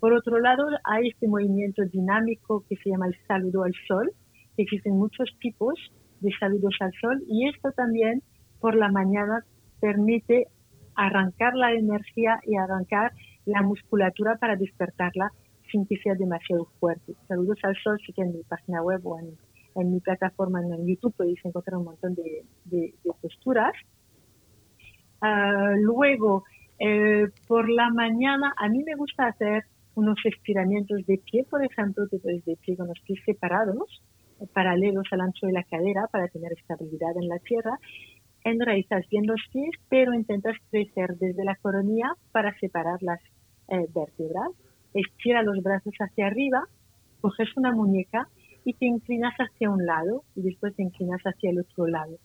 Por 0.00 0.14
otro 0.14 0.40
lado, 0.40 0.64
hay 0.84 1.08
este 1.08 1.28
movimiento 1.28 1.82
dinámico 1.92 2.64
que 2.66 2.76
se 2.76 2.88
llama 2.88 3.08
el 3.08 3.16
saludo 3.28 3.64
al 3.64 3.74
sol. 3.86 4.10
Existen 4.56 4.94
muchos 4.96 5.28
tipos 5.40 5.74
de 6.20 6.30
saludos 6.40 6.74
al 6.80 6.92
sol 7.02 7.22
y 7.28 7.50
esto 7.50 7.70
también 7.72 8.22
por 8.60 8.76
la 8.76 8.90
mañana 8.90 9.44
permite 9.78 10.46
arrancar 10.94 11.54
la 11.54 11.74
energía 11.74 12.40
y 12.46 12.56
arrancar 12.56 13.12
la 13.44 13.60
musculatura 13.60 14.36
para 14.36 14.56
despertarla 14.56 15.28
sin 15.70 15.84
que 15.84 15.98
sea 15.98 16.14
demasiado 16.14 16.64
fuerte. 16.80 17.12
Saludos 17.28 17.58
al 17.62 17.76
sol, 17.76 17.98
sí 18.06 18.14
que 18.14 18.24
mi 18.24 18.42
página 18.44 18.82
web 18.82 19.02
o 19.04 19.18
en, 19.18 19.36
mi 19.76 20.00
plataforma 20.00 20.60
en 20.60 20.86
YouTube 20.86 21.14
podéis 21.16 21.44
encontrar 21.44 21.78
un 21.78 21.84
montón 21.84 22.14
de, 22.14 22.94
posturas. 23.20 23.72
Ah, 25.20 25.74
luego, 25.76 26.44
eh, 26.78 27.28
por 27.46 27.68
la 27.70 27.90
mañana, 27.90 28.54
a 28.56 28.68
mí 28.68 28.82
me 28.84 28.94
gusta 28.94 29.26
hacer 29.26 29.64
unos 29.94 30.18
estiramientos 30.24 31.04
de 31.06 31.18
pie, 31.18 31.44
por 31.48 31.64
ejemplo, 31.64 32.08
te 32.08 32.18
puedes 32.18 32.44
de 32.44 32.56
pie 32.56 32.76
con 32.76 32.88
los 32.88 32.98
pies 33.00 33.20
separados, 33.24 34.02
paralelos 34.52 35.06
al 35.12 35.20
ancho 35.20 35.46
de 35.46 35.52
la 35.52 35.62
cadera 35.64 36.08
para 36.10 36.28
tener 36.28 36.52
estabilidad 36.52 37.16
en 37.20 37.28
la 37.28 37.38
tierra. 37.38 37.78
Enraizas 38.44 39.08
bien 39.08 39.26
los 39.26 39.40
pies, 39.52 39.70
pero 39.88 40.14
intentas 40.14 40.56
crecer 40.70 41.16
desde 41.18 41.44
la 41.44 41.54
coronilla 41.56 42.14
para 42.32 42.52
separar 42.58 43.00
las 43.02 43.20
eh, 43.68 43.86
vértebras. 43.94 44.50
Estira 44.94 45.42
los 45.42 45.62
brazos 45.62 45.94
hacia 46.00 46.26
arriba, 46.26 46.66
coges 47.20 47.56
una 47.56 47.72
muñeca 47.72 48.28
y 48.64 48.74
te 48.74 48.86
inclinas 48.86 49.34
hacia 49.34 49.70
un 49.70 49.84
lado 49.86 50.24
y 50.34 50.42
después 50.42 50.74
te 50.74 50.82
inclinas 50.82 51.20
hacia 51.22 51.50
el 51.50 51.60
otro 51.60 51.86
lado. 51.86 52.18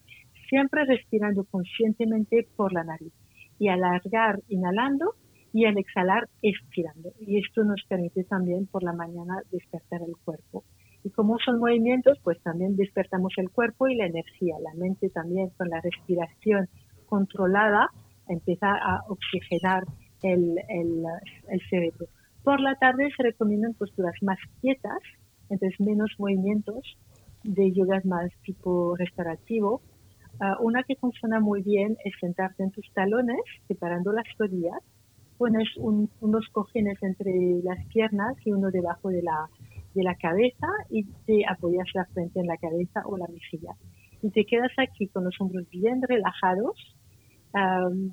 Siempre 0.50 0.86
respirando 0.86 1.43
conscientemente 1.45 2.47
por 2.56 2.73
la 2.73 2.84
nariz. 2.84 3.13
Y 3.60 3.69
alargar 3.69 4.39
inhalando 4.50 5.15
y 5.52 5.65
al 5.65 5.78
exhalar 5.78 6.30
estirando. 6.41 7.13
Y 7.19 7.39
esto 7.39 7.63
nos 7.63 7.82
permite 7.88 8.23
también 8.23 8.67
por 8.67 8.84
la 8.84 8.93
mañana 8.93 9.41
despertar 9.52 10.02
el 10.04 10.15
cuerpo. 10.23 10.63
Y 11.04 11.10
como 11.10 11.39
son 11.39 11.60
movimientos, 11.60 12.19
pues 12.23 12.39
también 12.43 12.76
despertamos 12.76 13.34
el 13.38 13.50
cuerpo 13.50 13.88
y 13.88 13.95
la 13.95 14.06
energía. 14.06 14.56
La 14.60 14.73
mente 14.76 15.10
también 15.10 15.50
con 15.58 15.69
la 15.69 15.82
respiración 15.82 16.67
controlada 17.08 17.89
empieza 18.28 18.67
a 18.76 19.04
oxigenar 19.08 19.84
el, 20.21 20.58
el, 20.69 21.04
el 21.50 21.62
cerebro. 21.69 22.08
Por 22.43 22.60
la 22.60 22.76
tarde 22.76 23.10
se 23.15 23.23
recomiendan 23.23 23.73
posturas 23.73 24.15
más 24.21 24.38
quietas, 24.62 25.00
entonces 25.50 25.80
menos 25.80 26.12
movimientos 26.18 26.98
de 27.44 27.72
yoga 27.72 28.02
más 28.04 28.32
tipo 28.44 28.96
restaurativo. 28.96 29.82
Ah, 30.40 30.58
una 30.60 30.84
que 30.84 30.96
funciona 30.96 31.40
muy 31.40 31.64
bien 31.64 31.98
es 32.04 32.14
sentarte 32.20 32.64
en 32.64 32.72
tus 32.72 32.92
talones, 32.94 33.42
separando 33.68 34.12
las 34.12 34.26
rodillas 34.38 34.82
pones 35.38 35.70
unos 35.78 36.48
cojines 36.52 36.98
entre 37.02 37.62
las 37.64 37.86
piernas 37.88 38.36
y 38.44 38.52
uno 38.52 38.72
debajo 38.72 39.10
de 39.10 39.22
la, 39.22 39.48
de 39.94 40.04
la 40.04 40.16
cabeza 40.16 40.68
y 40.90 41.04
te 41.26 41.44
apoyas 41.48 41.88
la 41.94 42.06
frente 42.06 42.40
en 42.40 42.48
la 42.48 42.58
cabeza 42.58 43.04
o 43.06 43.18
la 43.18 43.28
mejilla. 43.28 43.74
Y 44.22 44.32
te 44.32 44.46
quedas 44.46 44.72
aquí 44.78 45.08
con 45.08 45.24
los 45.24 45.40
hombros 45.40 45.70
bien 45.70 46.02
relajados 46.02 46.76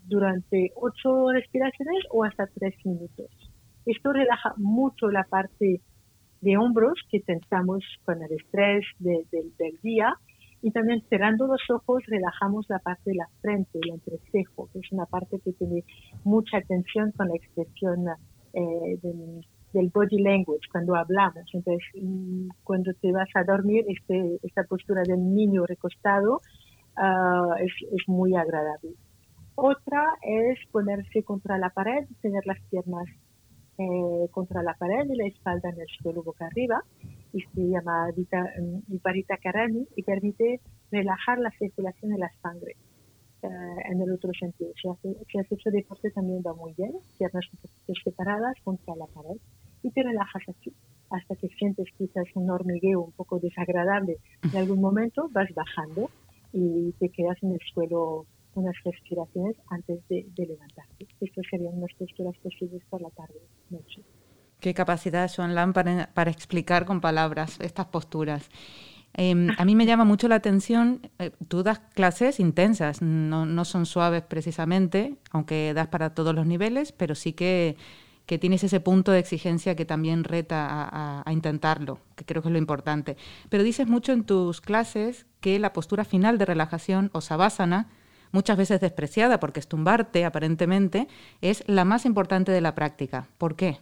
durante 0.07 0.71
ocho 0.77 1.31
respiraciones 1.33 2.05
o 2.11 2.25
hasta 2.25 2.47
tres 2.47 2.75
minutos. 2.85 3.27
Esto 3.85 4.13
relaja 4.13 4.55
mucho 4.57 5.11
la 5.11 5.25
parte 5.25 5.83
de 6.45 6.57
hombros 6.57 7.01
que 7.11 7.21
tensamos 7.21 7.83
con 8.05 8.23
el 8.23 8.33
estrés 8.33 8.85
del 8.99 9.79
día 9.83 10.15
y 10.65 10.71
también 10.71 11.03
cerrando 11.11 11.47
los 11.47 11.61
ojos 11.69 12.03
relajamos 12.07 12.65
la 12.71 12.79
parte 12.79 13.11
de 13.11 13.17
la 13.17 13.29
frente, 13.43 13.79
el 13.83 13.91
entrecejo, 13.91 14.71
que 14.73 14.79
es 14.79 14.93
una 14.93 15.05
parte 15.05 15.39
que 15.45 15.53
tiene 15.53 15.85
mucha 16.25 16.59
tensión 16.63 17.13
con 17.13 17.29
la 17.29 17.37
expresión 17.37 18.07
eh, 18.55 18.99
del, 19.03 19.91
body 19.93 20.23
language 20.23 20.67
cuando 20.73 20.95
hablamos. 20.95 21.45
Entonces, 21.53 21.87
mm, 22.01 22.49
cuando 22.63 22.95
te 22.95 23.13
vas 23.13 23.29
a 23.35 23.45
dormir, 23.45 23.85
este, 23.89 24.39
esta 24.43 24.65
postura 24.65 25.03
del 25.03 25.35
niño 25.35 25.67
recostado 25.67 26.41
ah, 26.97 27.57
es, 27.61 27.73
es, 27.93 28.09
muy 28.09 28.35
agradable. 28.35 28.95
Otra 29.57 30.15
es 30.23 30.59
ponerse 30.73 31.23
contra 31.25 31.59
la 31.59 31.69
pared, 31.69 32.07
tener 32.23 32.47
las 32.47 32.59
piernas 32.71 33.05
eh, 33.79 34.29
contra 34.31 34.63
la 34.63 34.75
pared 34.75 35.09
y 35.09 35.17
la 35.17 35.27
espalda 35.27 35.71
en 35.71 35.81
el 35.81 35.87
suelo 36.01 36.23
boca 36.23 36.47
arriba 36.47 36.83
y 37.33 37.41
se 37.41 37.69
llama 37.69 38.11
Viparita 38.87 39.37
Karani 39.39 39.87
y 39.97 40.03
permite 40.03 40.61
relajar 40.91 41.39
la 41.39 41.51
circulación 41.59 42.13
de 42.13 42.19
la 42.19 42.31
sangre 42.43 42.77
eh, 43.43 43.49
en 43.91 44.01
el 44.01 44.13
otro 44.13 44.31
sentido. 44.39 44.71
Si, 44.81 44.89
hace, 44.89 45.17
si 45.31 45.39
has 45.39 45.51
hecho 45.51 45.71
deporte 45.71 46.11
también 46.11 46.43
va 46.47 46.55
muy 46.55 46.73
bien, 46.75 46.93
piernas 47.19 47.45
un 47.53 47.59
poquito 47.59 47.93
separadas 48.05 48.55
contra 48.63 48.95
la 48.97 49.07
pared 49.07 49.37
y 49.83 49.91
te 49.91 50.03
relajas 50.03 50.43
aquí 50.49 50.73
hasta 51.11 51.37
que 51.37 51.49
sientes 51.49 51.87
quizás 51.97 52.25
un 52.35 52.51
hormigueo 52.51 53.01
un 53.01 53.13
poco 53.13 53.39
desagradable. 53.39 54.19
En 54.43 54.57
algún 54.57 54.81
momento 54.81 55.29
vas 55.33 55.53
bajando 55.55 56.11
y 56.53 56.93
te 56.93 57.09
quedas 57.09 57.37
en 57.43 57.53
el 57.53 57.61
suelo 57.73 58.27
unas 58.55 58.75
respiraciones 58.85 59.57
antes 59.69 60.07
de, 60.09 60.25
levantarte. 60.37 60.94
Estas 61.21 61.45
serían 61.51 61.75
unas 61.75 61.93
posturas 61.99 62.37
posibles 62.39 62.83
por 62.91 63.01
la 63.01 63.11
tarde, 63.11 63.41
noche. 63.71 64.03
Qué 64.65 64.73
capacidad, 64.73 65.31
Joan 65.31 65.55
Lam, 65.55 65.75
para, 65.75 66.31
explicar 66.31 66.87
con 66.87 67.03
palabras 67.03 67.59
estas 67.61 67.85
posturas. 67.87 68.49
Em, 69.13 69.51
a 69.59 69.65
mí 69.67 69.77
me 69.77 69.85
llama 69.85 70.05
mucho 70.05 70.27
la 70.27 70.37
atención, 70.37 71.03
eh, 71.19 71.33
tú 71.49 71.63
das 71.63 71.81
clases 71.95 72.41
intensas, 72.41 73.03
no, 73.03 73.65
son 73.67 73.85
suaves 73.85 74.23
precisamente, 74.23 75.19
aunque 75.31 75.73
das 75.75 75.89
para 75.89 76.15
todos 76.15 76.35
los 76.35 76.47
niveles, 76.47 76.93
pero 76.93 77.15
sí 77.15 77.35
que, 77.35 77.77
tienes 78.27 78.65
ese 78.65 78.81
punto 78.81 79.13
de 79.13 79.19
exigencia 79.19 79.77
que 79.77 79.85
también 79.85 80.25
reta 80.25 80.67
a, 80.67 81.23
a, 81.29 81.33
intentarlo, 81.35 82.01
que 82.17 82.25
creo 82.25 82.41
que 82.41 82.49
es 82.49 82.53
lo 82.53 82.59
importante. 82.59 83.19
Pero 83.51 83.63
dices 83.63 83.87
mucho 83.87 84.13
en 84.13 84.25
tus 84.25 84.63
clases 84.63 85.27
que 85.41 85.59
la 85.59 85.75
postura 85.75 86.07
final 86.07 86.39
de 86.39 86.47
relajación 86.47 87.11
o 87.13 87.21
sabásana, 87.21 87.91
muchas 88.35 88.59
veces 88.59 88.81
despreciada 88.81 89.39
porque 89.39 89.61
es 89.61 89.69
tumbarte 89.69 90.25
aparentemente, 90.25 91.07
es 91.41 91.67
la 91.69 91.85
más 91.85 92.05
importante 92.05 92.51
de 92.53 92.61
la 92.61 92.75
práctica. 92.75 93.29
¿Por 93.39 93.55
qué? 93.55 93.79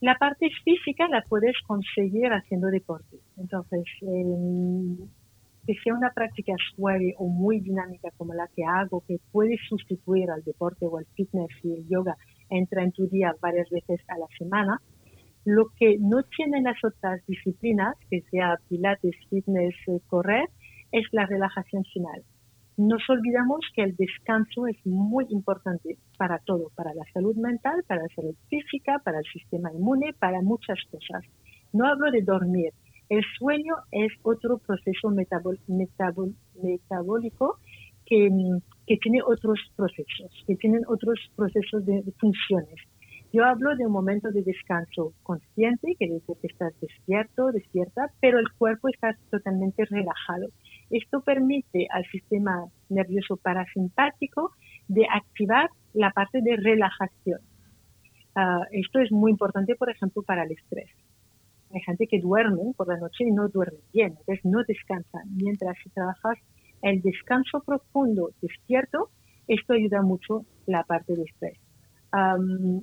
La 0.00 0.16
parte 0.16 0.48
física 0.64 1.06
la 1.08 1.22
puedes 1.28 1.54
conseguir 1.66 2.32
haciendo 2.32 2.68
deporte. 2.68 3.18
Entonces, 3.36 3.84
que 4.00 5.74
sea 5.84 5.94
una 5.94 6.10
práctica 6.10 6.54
suave 6.74 7.14
o 7.18 7.28
muy 7.28 7.60
dinámica 7.60 8.08
como 8.16 8.34
la 8.34 8.48
que 8.48 8.64
hago, 8.64 9.04
que 9.06 9.18
puede 9.30 9.56
sustituir 9.68 10.30
al 10.30 10.42
deporte 10.42 10.86
o 10.86 10.98
al 10.98 11.06
fitness 11.14 11.50
y 11.62 11.74
el 11.74 11.88
yoga, 11.88 12.16
entra 12.50 12.82
en 12.82 12.92
tu 12.92 13.06
día 13.06 13.34
varias 13.40 13.68
veces 13.70 14.00
a 14.08 14.18
la 14.18 14.26
semana. 14.38 14.80
Lo 15.44 15.66
que 15.78 15.98
no 16.00 16.22
tienen 16.24 16.64
las 16.64 16.82
otras 16.82 17.20
disciplinas, 17.26 17.96
que 18.10 18.22
sea 18.30 18.56
pilates, 18.68 19.14
fitness, 19.28 19.74
eh, 19.86 20.00
correr, 20.08 20.48
es 20.90 21.04
la 21.12 21.26
relajación 21.26 21.84
final 21.84 22.22
nos 22.76 23.02
olvidamos 23.08 23.60
que 23.74 23.82
el 23.82 23.96
descanso 23.96 24.66
es 24.66 24.76
muy 24.86 25.26
importante 25.30 25.96
para 26.16 26.38
todo, 26.38 26.70
para 26.74 26.94
la 26.94 27.04
salud 27.12 27.36
mental, 27.36 27.82
para 27.86 28.02
la 28.02 28.08
salud 28.14 28.34
física, 28.48 29.00
para 29.04 29.18
el 29.18 29.24
sistema 29.32 29.72
inmune, 29.72 30.14
para 30.18 30.40
muchas 30.40 30.78
cosas. 30.90 31.24
No 31.72 31.86
hablo 31.86 32.10
de 32.10 32.22
dormir. 32.22 32.72
El 33.08 33.22
sueño 33.38 33.74
es 33.90 34.12
otro 34.22 34.58
proceso 34.58 35.10
metabólico 35.10 37.58
que, 38.06 38.30
tiene 39.02 39.22
otros 39.22 39.60
procesos, 39.76 40.44
que 40.46 40.56
tienen 40.56 40.82
otros 40.88 41.18
procesos 41.36 41.84
de, 41.84 42.02
funciones. 42.18 42.76
Yo 43.32 43.44
hablo 43.44 43.76
de 43.76 43.86
un 43.86 43.92
momento 43.92 44.30
de 44.30 44.42
descanso 44.42 45.12
consciente, 45.22 45.94
que 45.98 46.06
dice 46.06 46.34
que 46.40 46.46
estás 46.46 46.72
despierto, 46.80 47.52
despierta, 47.52 48.10
pero 48.20 48.38
el 48.38 48.50
cuerpo 48.58 48.88
está 48.88 49.16
totalmente 49.30 49.84
relajado. 49.86 50.48
Esto 50.92 51.22
permite 51.22 51.88
al 51.90 52.04
sistema 52.04 52.66
nervioso 52.90 53.38
parasimpático 53.38 54.52
de 54.88 55.06
activar 55.10 55.70
la 55.94 56.10
parte 56.10 56.40
de 56.42 56.54
relajación. 56.56 57.40
Ah, 58.34 58.66
esto 58.70 59.00
es 59.00 59.10
muy 59.10 59.30
importante, 59.30 59.74
por 59.74 59.90
ejemplo, 59.90 60.22
para 60.22 60.44
el 60.44 60.52
estrés. 60.52 60.90
Hay 61.72 61.80
gente 61.80 62.06
que 62.06 62.20
duerme 62.20 62.74
por 62.76 62.88
la 62.88 62.98
noche 62.98 63.24
y 63.24 63.30
no 63.30 63.48
duerme 63.48 63.78
bien, 63.94 64.14
entonces 64.18 64.44
no 64.44 64.62
descansa. 64.68 65.22
Mientras 65.30 65.78
si 65.82 65.88
trabajas 65.88 66.36
el 66.82 67.00
descanso 67.00 67.62
profundo 67.64 68.30
despierto, 68.42 69.08
esto 69.48 69.72
ayuda 69.72 70.02
mucho 70.02 70.44
la 70.66 70.84
parte 70.84 71.16
de 71.16 71.22
estrés. 71.22 71.58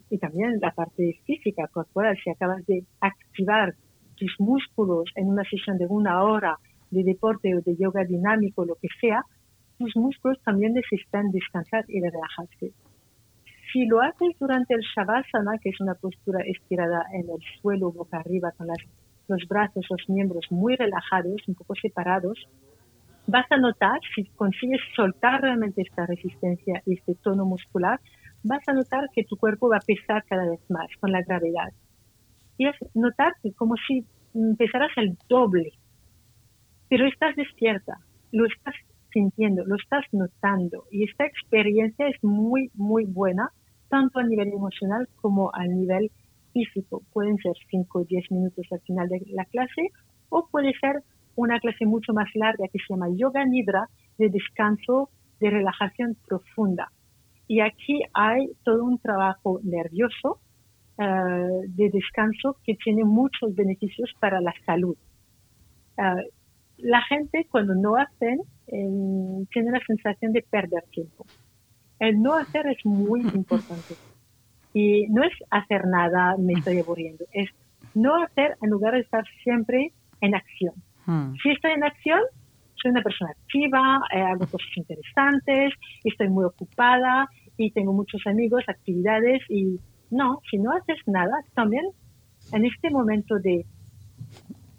y 0.10 0.18
también 0.18 0.58
la 0.60 0.72
parte 0.72 1.20
física, 1.26 1.68
corporal, 1.68 2.18
si 2.24 2.32
acabas 2.32 2.66
de 2.66 2.84
activar 3.00 3.76
tus 4.16 4.34
músculos 4.40 5.12
en 5.16 5.28
una 5.28 5.44
sesión 5.44 5.78
de 5.78 5.86
una 5.86 6.24
hora 6.24 6.58
de 6.92 7.04
deporte 7.04 7.56
o 7.56 7.62
de 7.62 7.76
yoga 7.76 8.04
dinámico, 8.04 8.66
lo 8.66 8.76
que 8.76 8.88
sea, 9.00 9.24
tus 9.78 9.96
músculos 9.96 10.38
también 10.44 10.74
necesitan 10.74 11.32
descansar 11.32 11.86
y 11.88 12.02
relajarse. 12.02 12.74
Si 13.72 13.86
lo 13.86 14.02
haces 14.02 14.36
durante 14.40 14.74
el 14.74 14.82
Shavasana, 14.82 15.58
que 15.62 15.70
es 15.70 15.80
una 15.80 15.94
postura 15.94 16.42
estirada 16.44 17.06
en 17.14 17.30
el 17.30 17.40
suelo, 17.62 17.92
boca 17.92 18.18
arriba, 18.18 18.52
con 18.58 18.68
los 19.28 19.48
brazos, 19.48 19.86
los 19.90 20.10
miembros 20.10 20.46
muy 20.50 20.76
relajados, 20.76 21.48
un 21.48 21.56
poco 21.56 21.76
separados, 21.76 22.48
vas 23.28 23.46
a 23.52 23.58
notar, 23.58 24.00
si 24.16 24.26
consigues 24.36 24.82
soltar 24.96 25.42
realmente 25.42 25.84
esta 25.84 26.06
resistencia 26.08 26.82
y 26.86 26.94
este 26.96 27.14
tono 27.16 27.46
muscular, 27.46 28.00
vas 28.44 28.68
a 28.68 28.74
notar 28.74 29.08
que 29.14 29.24
tu 29.24 29.38
cuerpo 29.38 29.70
va 29.70 29.78
a 29.78 29.86
pesar 29.86 30.24
cada 30.28 30.50
vez 30.50 30.60
más 30.70 30.88
con 31.00 31.12
la 31.12 31.22
gravedad. 31.22 31.72
Y 32.58 32.66
a 32.66 32.74
notar 32.96 33.34
que 33.42 33.54
como 33.54 33.76
si 33.88 34.04
pesaras 34.58 34.92
el 34.98 35.18
doble, 35.30 35.72
pero 36.90 37.08
estás 37.08 37.36
despierta, 37.36 37.98
lo 38.32 38.46
estás 38.46 38.76
sintiendo, 39.12 39.64
lo 39.66 39.76
estás 39.76 40.06
notando. 40.12 40.86
Y 40.92 41.04
esta 41.04 41.26
experiencia 41.26 42.08
es 42.08 42.24
muy, 42.24 42.70
muy 42.74 43.06
buena, 43.06 43.50
tanto 43.90 44.20
a 44.20 44.24
nivel 44.24 44.50
emocional 44.50 45.08
como 45.22 45.52
a 45.54 45.66
nivel 45.66 46.12
físico. 46.54 47.02
Pueden 47.14 47.38
ser 47.38 47.54
5 47.70 48.00
o 48.00 48.04
10 48.04 48.32
minutos 48.32 48.66
al 48.72 48.82
final 48.82 49.08
de 49.08 49.22
la 49.30 49.46
clase 49.46 49.90
o 50.30 50.48
puede 50.52 50.74
ser 50.80 51.04
una 51.36 51.60
clase 51.60 51.86
mucho 51.86 52.14
más 52.14 52.28
larga 52.36 52.68
que 52.72 52.80
se 52.80 52.94
llama 52.94 53.08
Yoga 53.16 53.46
Nidra, 53.46 53.88
de 54.18 54.30
descanso, 54.30 55.10
de 55.40 55.50
relajación 55.50 56.18
profunda. 56.28 56.92
Y 57.48 57.62
aquí 57.62 58.02
hay 58.14 58.50
todo 58.64 58.84
un 58.84 59.00
trabajo 59.00 59.60
nervioso 59.64 60.40
eh, 60.98 61.04
de 61.68 61.90
descanso 61.90 62.58
que 62.64 62.76
tiene 62.76 63.06
muchos 63.06 63.56
beneficios 63.56 64.12
para 64.20 64.42
la 64.42 64.54
salud. 64.66 64.98
Eh, 65.98 66.30
la 66.82 67.02
gente 67.04 67.48
cuando 67.50 67.76
no 67.76 67.96
hacen 67.96 68.42
em, 68.68 69.46
tiene 69.48 69.72
la 69.72 69.82
sensación 69.86 70.34
de 70.34 70.42
perder 70.42 70.84
tiempo. 70.92 71.26
El 72.00 72.22
no 72.22 72.34
hacer 72.36 72.68
es 72.68 72.86
muy 72.86 73.22
importante. 73.36 73.96
Y 74.74 75.08
no 75.08 75.24
es 75.24 75.34
hacer 75.50 75.86
nada, 75.88 76.36
me 76.38 76.54
estoy 76.54 76.80
aburriendo, 76.80 77.26
es 77.32 77.50
no 77.96 78.22
hacer 78.22 78.56
en 78.62 78.70
lugar 78.70 78.94
de 78.94 79.00
estar 79.00 79.24
siempre 79.44 79.92
en 80.22 80.36
acción. 80.36 80.76
Hmm. 81.08 81.34
Si 81.42 81.50
estoy 81.50 81.72
en 81.72 81.84
acción, 81.84 82.20
soy 82.76 82.92
una 82.92 83.02
persona 83.02 83.32
activa, 83.32 84.02
eh, 84.14 84.22
hago 84.22 84.46
cosas 84.46 84.70
interesantes, 84.76 85.74
estoy 86.04 86.30
muy 86.30 86.46
ocupada 86.46 87.28
y 87.58 87.72
tengo 87.72 87.94
muchos 87.94 88.22
amigos, 88.28 88.64
actividades 88.68 89.42
y 89.50 89.80
no, 90.12 90.40
si 90.50 90.58
no 90.58 90.72
haces 90.72 90.98
nada, 91.08 91.34
también 91.56 91.86
en 92.54 92.66
este 92.66 92.90
momento 92.90 93.40
de 93.40 93.66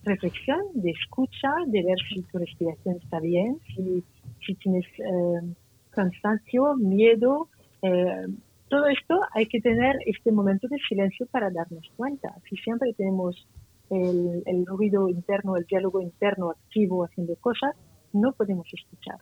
reflexión, 0.04 0.60
de 0.74 0.90
escucha, 0.90 1.52
de 1.66 1.82
ver 1.82 1.98
si 2.08 2.22
tu 2.22 2.38
respiración 2.38 2.96
está 3.02 3.20
bien, 3.20 3.58
si, 3.74 4.02
si 4.44 4.54
tienes 4.54 4.86
eh, 4.98 5.54
cansancio, 5.90 6.74
miedo, 6.76 7.48
eh, 7.82 8.26
todo 8.68 8.86
esto 8.86 9.20
hay 9.32 9.46
que 9.46 9.60
tener 9.60 9.96
este 10.06 10.30
momento 10.30 10.68
de 10.68 10.78
silencio 10.88 11.26
para 11.26 11.50
darnos 11.50 11.90
cuenta. 11.96 12.34
Si 12.48 12.56
siempre 12.56 12.92
tenemos 12.94 13.46
el, 13.90 14.64
ruido 14.66 15.08
interno, 15.08 15.56
el 15.56 15.64
diálogo 15.64 16.00
interno 16.00 16.50
activo 16.50 17.04
haciendo 17.04 17.34
cosas, 17.36 17.74
no 18.12 18.32
podemos 18.32 18.66
escuchar. 18.72 19.18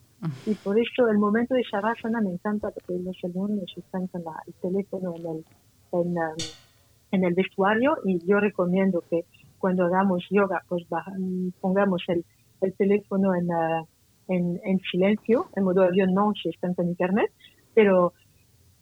Y 0.47 0.55
por 0.55 0.79
eso 0.79 1.09
el 1.09 1.19
momento 1.19 1.55
de 1.55 1.63
Shavasana 1.63 2.21
me 2.21 2.33
encanta 2.33 2.71
porque 2.71 3.03
los 3.03 3.17
alumnos 3.25 3.73
están 3.77 4.07
con 4.09 4.23
el 4.47 4.55
teléfono 4.55 5.15
en 5.17 5.27
el, 5.27 5.45
en, 5.93 6.09
um, 6.19 6.37
en, 7.13 7.25
el 7.25 7.35
vestuario 7.35 7.97
y 8.05 8.19
yo 8.27 8.41
recomiendo 8.41 9.03
que 9.09 9.25
cuando 9.59 9.85
hagamos 9.85 10.25
yoga 10.31 10.63
pues 10.69 10.85
pongamos 11.61 12.03
el, 12.09 12.25
el 12.61 12.75
teléfono 12.75 13.35
en, 13.35 13.47
uh, 13.51 13.87
en, 14.29 14.61
en, 14.65 14.81
silencio, 14.91 15.49
en 15.57 15.65
modo 15.65 15.83
avión 15.83 16.13
no 16.15 16.33
si 16.41 16.49
están 16.49 16.75
con 16.75 16.89
internet, 16.89 17.31
pero 17.75 18.13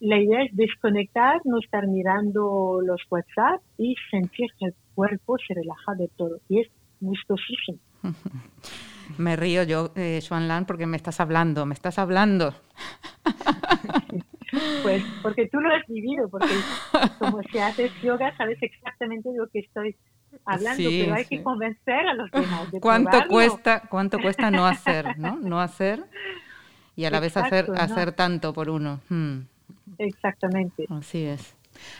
la 0.01 0.19
idea 0.19 0.43
es 0.43 0.55
desconectar, 0.55 1.41
no 1.45 1.59
estar 1.59 1.87
mirando 1.87 2.81
los 2.83 3.01
WhatsApp 3.11 3.63
y 3.79 3.95
sentir 4.11 4.51
que 4.59 4.67
el 4.67 4.75
cuerpo 4.95 5.37
se 5.39 5.55
relaja 5.55 5.95
de 5.97 6.09
todo. 6.17 6.41
Y 6.49 6.61
es 6.61 6.69
gustosísimo. 7.01 7.79
Me 9.19 9.37
río 9.37 9.63
yo, 9.63 9.93
eh, 9.95 10.21
Lan, 10.31 10.67
porque 10.67 10.85
me 10.85 10.97
estás 10.97 11.21
hablando, 11.21 11.65
me 11.65 11.75
estás 11.75 11.99
hablando. 11.99 12.55
Pues 14.83 15.03
porque 15.23 15.49
tú 15.49 15.59
lo 15.61 15.69
has 15.75 15.85
vivido, 15.89 16.29
porque 16.29 16.55
como 17.19 17.43
si 17.51 17.59
haces 17.59 17.91
yoga 18.01 18.35
sabes 18.37 18.57
exactamente 18.63 19.29
de 19.29 19.39
lo 19.39 19.49
que 19.49 19.59
estoy 19.59 19.97
hablando, 20.45 20.89
pero 20.89 21.15
hay 21.15 21.25
que 21.25 21.43
convencer 21.43 22.07
a 22.07 22.15
los 22.15 22.31
demás. 22.31 22.71
De 22.71 22.81
¿Cuánto 22.81 23.27
cuesta, 23.29 23.83
cuánto 23.89 24.19
cuesta 24.19 24.51
no 24.51 24.67
hacer, 24.67 25.19
no? 25.19 25.37
No 25.37 25.61
hacer 25.61 26.05
y 26.97 27.05
a 27.05 27.11
la 27.11 27.21
vez 27.21 27.37
hacer, 27.37 27.71
hacer 27.77 28.13
tanto 28.13 28.53
por 28.53 28.71
uno. 28.71 29.01
Hmm. 29.09 29.41
Exactamente. 29.99 30.87
Así 30.91 31.25
es. 31.25 31.55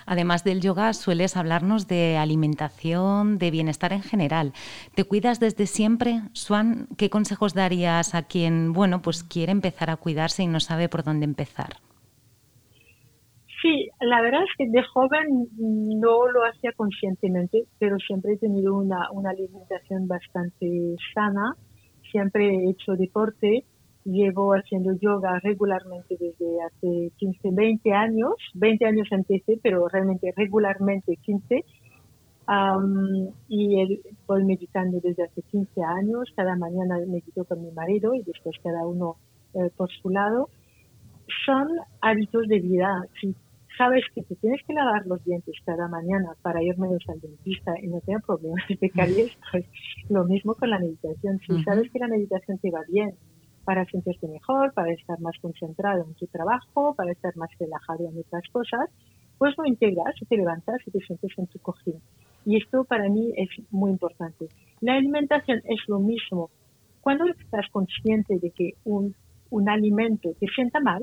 Además 0.07 0.43
del 0.43 0.61
yoga, 0.63 0.95
sueles 0.95 1.37
hablarnos 1.37 1.87
de 1.87 2.17
alimentación, 2.17 3.39
de 3.39 3.51
bienestar 3.51 3.93
en 3.93 4.03
general. 4.03 4.55
¿Te 4.95 5.05
cuidas 5.05 5.39
desde 5.39 5.67
siempre? 5.67 6.23
Swan, 6.33 6.89
¿qué 6.97 7.11
consejos 7.11 7.53
darías 7.53 8.15
a 8.15 8.23
quien, 8.23 8.73
bueno, 8.73 9.03
pues 9.03 9.23
quiere 9.23 9.53
empezar 9.53 9.91
a 9.91 9.97
cuidarse 9.97 10.43
y 10.43 10.47
no 10.47 10.61
sabe 10.61 10.89
por 10.89 11.05
dónde 11.05 11.25
empezar? 11.25 11.77
Sí, 13.63 13.89
la 14.01 14.21
verdad 14.21 14.43
es 14.43 14.51
que 14.59 14.69
de 14.71 14.83
joven 14.83 15.49
no 15.57 16.29
lo 16.29 16.45
hacía 16.45 16.73
conscientemente, 16.73 17.65
pero 17.79 17.97
siempre 17.99 18.35
he 18.35 18.39
tenido 18.39 18.77
una, 18.77 19.11
una 19.13 19.31
alimentación 19.31 20.07
bastante 20.07 20.97
sana, 21.15 21.57
siempre 22.11 22.49
he 22.49 22.71
hecho 22.71 22.93
deporte 22.93 23.65
llevo 24.07 24.53
haciendo 24.53 24.93
yoga 25.01 25.39
regularmente 25.41 26.17
desde 26.19 26.63
hace 26.63 27.13
15, 27.17 27.51
20 27.53 27.93
años. 27.93 28.35
20 28.55 28.87
años 28.87 29.09
empecé, 29.11 29.59
pero 29.63 29.89
realmente 29.89 30.33
regularmente 30.37 31.17
15. 31.17 31.65
y 33.49 34.01
voy 34.27 34.45
meditando 34.45 35.01
desde 35.03 35.25
hace 35.25 35.43
15 35.43 35.83
años. 35.83 36.33
Cada 36.37 36.57
mañana 36.57 36.99
medito 37.07 37.45
con 37.45 37.63
mi 37.63 37.71
marido 37.73 38.15
y 38.15 38.23
después 38.23 38.57
cada 38.63 38.87
uno 38.87 39.17
eh, 39.55 39.71
por 39.77 39.91
su 39.91 40.09
lado. 40.11 40.49
Son 41.45 41.67
hábitos 42.01 42.47
de 42.47 42.61
vida. 42.61 43.05
Si 43.21 43.35
sabes 43.77 44.05
que 44.15 44.23
te 44.23 44.37
tienes 44.37 44.61
que 44.67 44.75
lavar 44.75 45.07
los 45.07 45.25
dientes 45.25 45.55
cada 45.65 45.89
mañana 45.89 46.35
para 46.43 46.63
ir 46.63 46.79
menos 46.79 47.03
al 47.09 47.21
dentista 47.21 47.73
y 47.81 47.89
no 47.89 48.01
tener 48.01 48.23
problemas 48.23 48.65
de 48.69 48.91
caries, 48.91 49.37
pues 49.51 49.65
lo 50.09 50.25
mismo 50.25 50.55
con 50.55 50.71
la 50.71 50.79
meditación. 50.79 51.39
Si 51.47 51.63
sabes 51.65 51.91
que 51.91 51.99
la 51.99 52.09
meditación 52.09 52.59
te 52.59 52.71
va 52.71 52.81
bien, 52.89 53.15
para 53.67 53.85
sentirte 53.87 54.29
mejor, 54.29 54.73
para 54.75 54.93
estar 54.93 55.19
más 55.21 55.37
concentrado 55.43 56.05
en 56.05 56.15
tu 56.15 56.27
trabajo, 56.29 56.95
para 56.95 57.11
estar 57.11 57.37
más 57.37 57.51
relajado 57.59 58.09
en 58.09 58.19
otras 58.21 58.45
cosas, 58.53 58.89
pues 59.39 59.55
lo 59.59 59.67
integras 59.67 60.15
y 60.21 60.25
te 60.25 60.37
levantas 60.37 60.77
y 60.87 60.93
te 60.93 61.01
sientes 61.01 61.33
en 61.37 61.49
tu 61.49 61.59
cojín. 61.59 62.01
Y 62.45 62.57
esto 62.59 62.85
para 62.85 63.09
mí 63.09 63.33
es 63.37 63.49
muy 63.71 63.91
importante. 63.91 64.47
La 64.81 64.95
alimentación 64.95 65.61
es 65.65 65.81
lo 65.89 65.99
mismo. 65.99 66.49
Cuando 67.01 67.25
estás 67.27 67.69
consciente 67.73 68.39
de 68.39 68.53
que 68.53 68.75
un, 68.85 69.17
un 69.51 69.69
alimento 69.69 70.33
te 70.39 70.47
sienta 70.47 70.79
mal, 70.79 71.03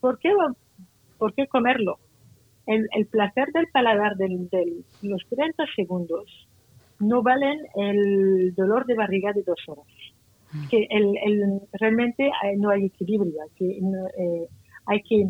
¿por 0.00 0.18
qué, 0.18 0.30
por 1.22 1.34
qué 1.34 1.46
comerlo? 1.46 2.00
El, 2.66 2.88
el 2.96 3.06
placer 3.06 3.46
del 3.52 3.68
paladar 3.68 4.16
de 4.16 4.28
los 5.02 5.22
30 5.30 5.64
segundos 5.76 6.48
no 6.98 7.22
valen 7.22 7.60
el 7.76 8.52
dolor 8.56 8.86
de 8.86 8.96
barriga 8.96 9.32
de 9.32 9.44
dos 9.44 9.60
horas 9.68 9.86
que 10.68 10.88
el, 10.90 11.16
el, 11.24 11.60
realmente 11.74 12.26
eh, 12.26 12.56
no 12.58 12.70
hay 12.70 12.86
equilibrio, 12.86 13.38
que 13.56 13.66
eh, 13.70 14.48
hay 14.86 15.02
que 15.02 15.28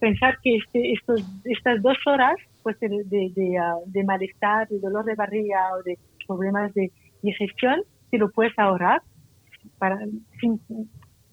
pensar 0.00 0.36
que 0.42 0.56
este, 0.56 0.92
estos, 0.94 1.22
estas 1.44 1.80
dos 1.80 1.96
horas 2.06 2.34
pues, 2.64 2.76
de, 2.80 2.88
de, 3.08 3.56
ah, 3.56 3.76
de, 3.86 4.02
malestar, 4.02 4.66
de 4.66 4.80
dolor 4.80 5.04
de 5.04 5.14
barriga 5.14 5.76
o 5.78 5.82
de 5.84 5.96
problemas 6.26 6.74
de 6.74 6.90
digestión, 7.22 7.82
te 8.10 8.18
lo 8.18 8.32
puedes 8.32 8.58
ahorrar 8.58 9.00
para, 9.78 9.96
sin, 10.40 10.60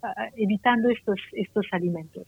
ah, 0.04 0.30
evitando 0.38 0.92
estos, 0.92 1.20
estos 1.34 1.66
alimentos. 1.72 2.26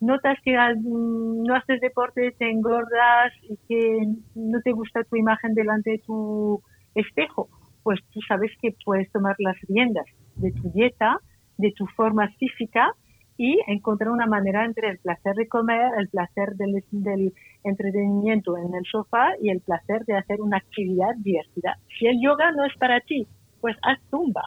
Notas 0.00 0.38
que 0.44 0.52
no 0.54 1.54
haces 1.54 1.80
deporte, 1.80 2.34
te 2.38 2.50
engordas 2.50 3.32
y 3.42 3.56
que 3.68 4.06
no 4.34 4.60
te 4.62 4.72
gusta 4.72 5.04
tu 5.04 5.16
imagen 5.16 5.54
delante 5.54 5.90
de 5.90 5.98
tu 5.98 6.62
espejo, 6.94 7.48
pues 7.82 8.00
tú 8.12 8.20
sabes 8.26 8.50
que 8.60 8.74
puedes 8.84 9.10
tomar 9.12 9.36
las 9.38 9.56
riendas 9.68 10.06
de 10.36 10.52
tu 10.52 10.70
dieta, 10.70 11.18
de 11.58 11.72
tu 11.72 11.86
forma 11.86 12.28
física 12.38 12.92
y 13.38 13.58
encontrar 13.66 14.10
una 14.10 14.26
manera 14.26 14.64
entre 14.64 14.90
el 14.90 14.98
placer 14.98 15.34
de 15.34 15.46
comer, 15.46 15.92
el 15.98 16.08
placer 16.08 16.54
del, 16.56 16.82
del, 16.90 17.32
entretenimiento 17.64 18.56
en 18.56 18.74
el 18.74 18.84
sofá 18.90 19.32
y 19.42 19.50
el 19.50 19.60
placer 19.60 20.04
de 20.06 20.16
hacer 20.16 20.40
una 20.40 20.58
actividad 20.58 21.14
divertida. 21.18 21.76
Si 21.98 22.06
el 22.06 22.20
yoga 22.22 22.52
no 22.52 22.64
es 22.64 22.74
para 22.78 23.00
ti, 23.00 23.26
pues 23.60 23.76
haz 23.82 23.98
zumba. 24.10 24.42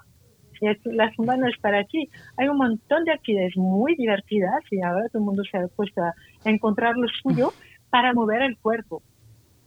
La 0.62 1.12
no 1.17 1.48
es 1.48 1.58
para 1.60 1.84
ti, 1.86 2.10
hay 2.38 2.48
un 2.48 2.58
montón 2.58 3.06
de 3.06 3.13
actividades 3.13 3.56
muy 3.56 3.95
divertidas 3.95 4.62
y 4.72 4.82
ahora 4.82 5.08
todo 5.10 5.19
el 5.19 5.26
mundo 5.26 5.43
se 5.50 5.58
ha 5.58 5.67
puesto 5.67 6.02
a 6.02 6.13
encontrar 6.45 6.95
lo 6.98 7.08
suyo 7.08 7.52
para 7.89 8.13
mover 8.13 8.41
el 8.41 8.58
cuerpo. 8.58 9.02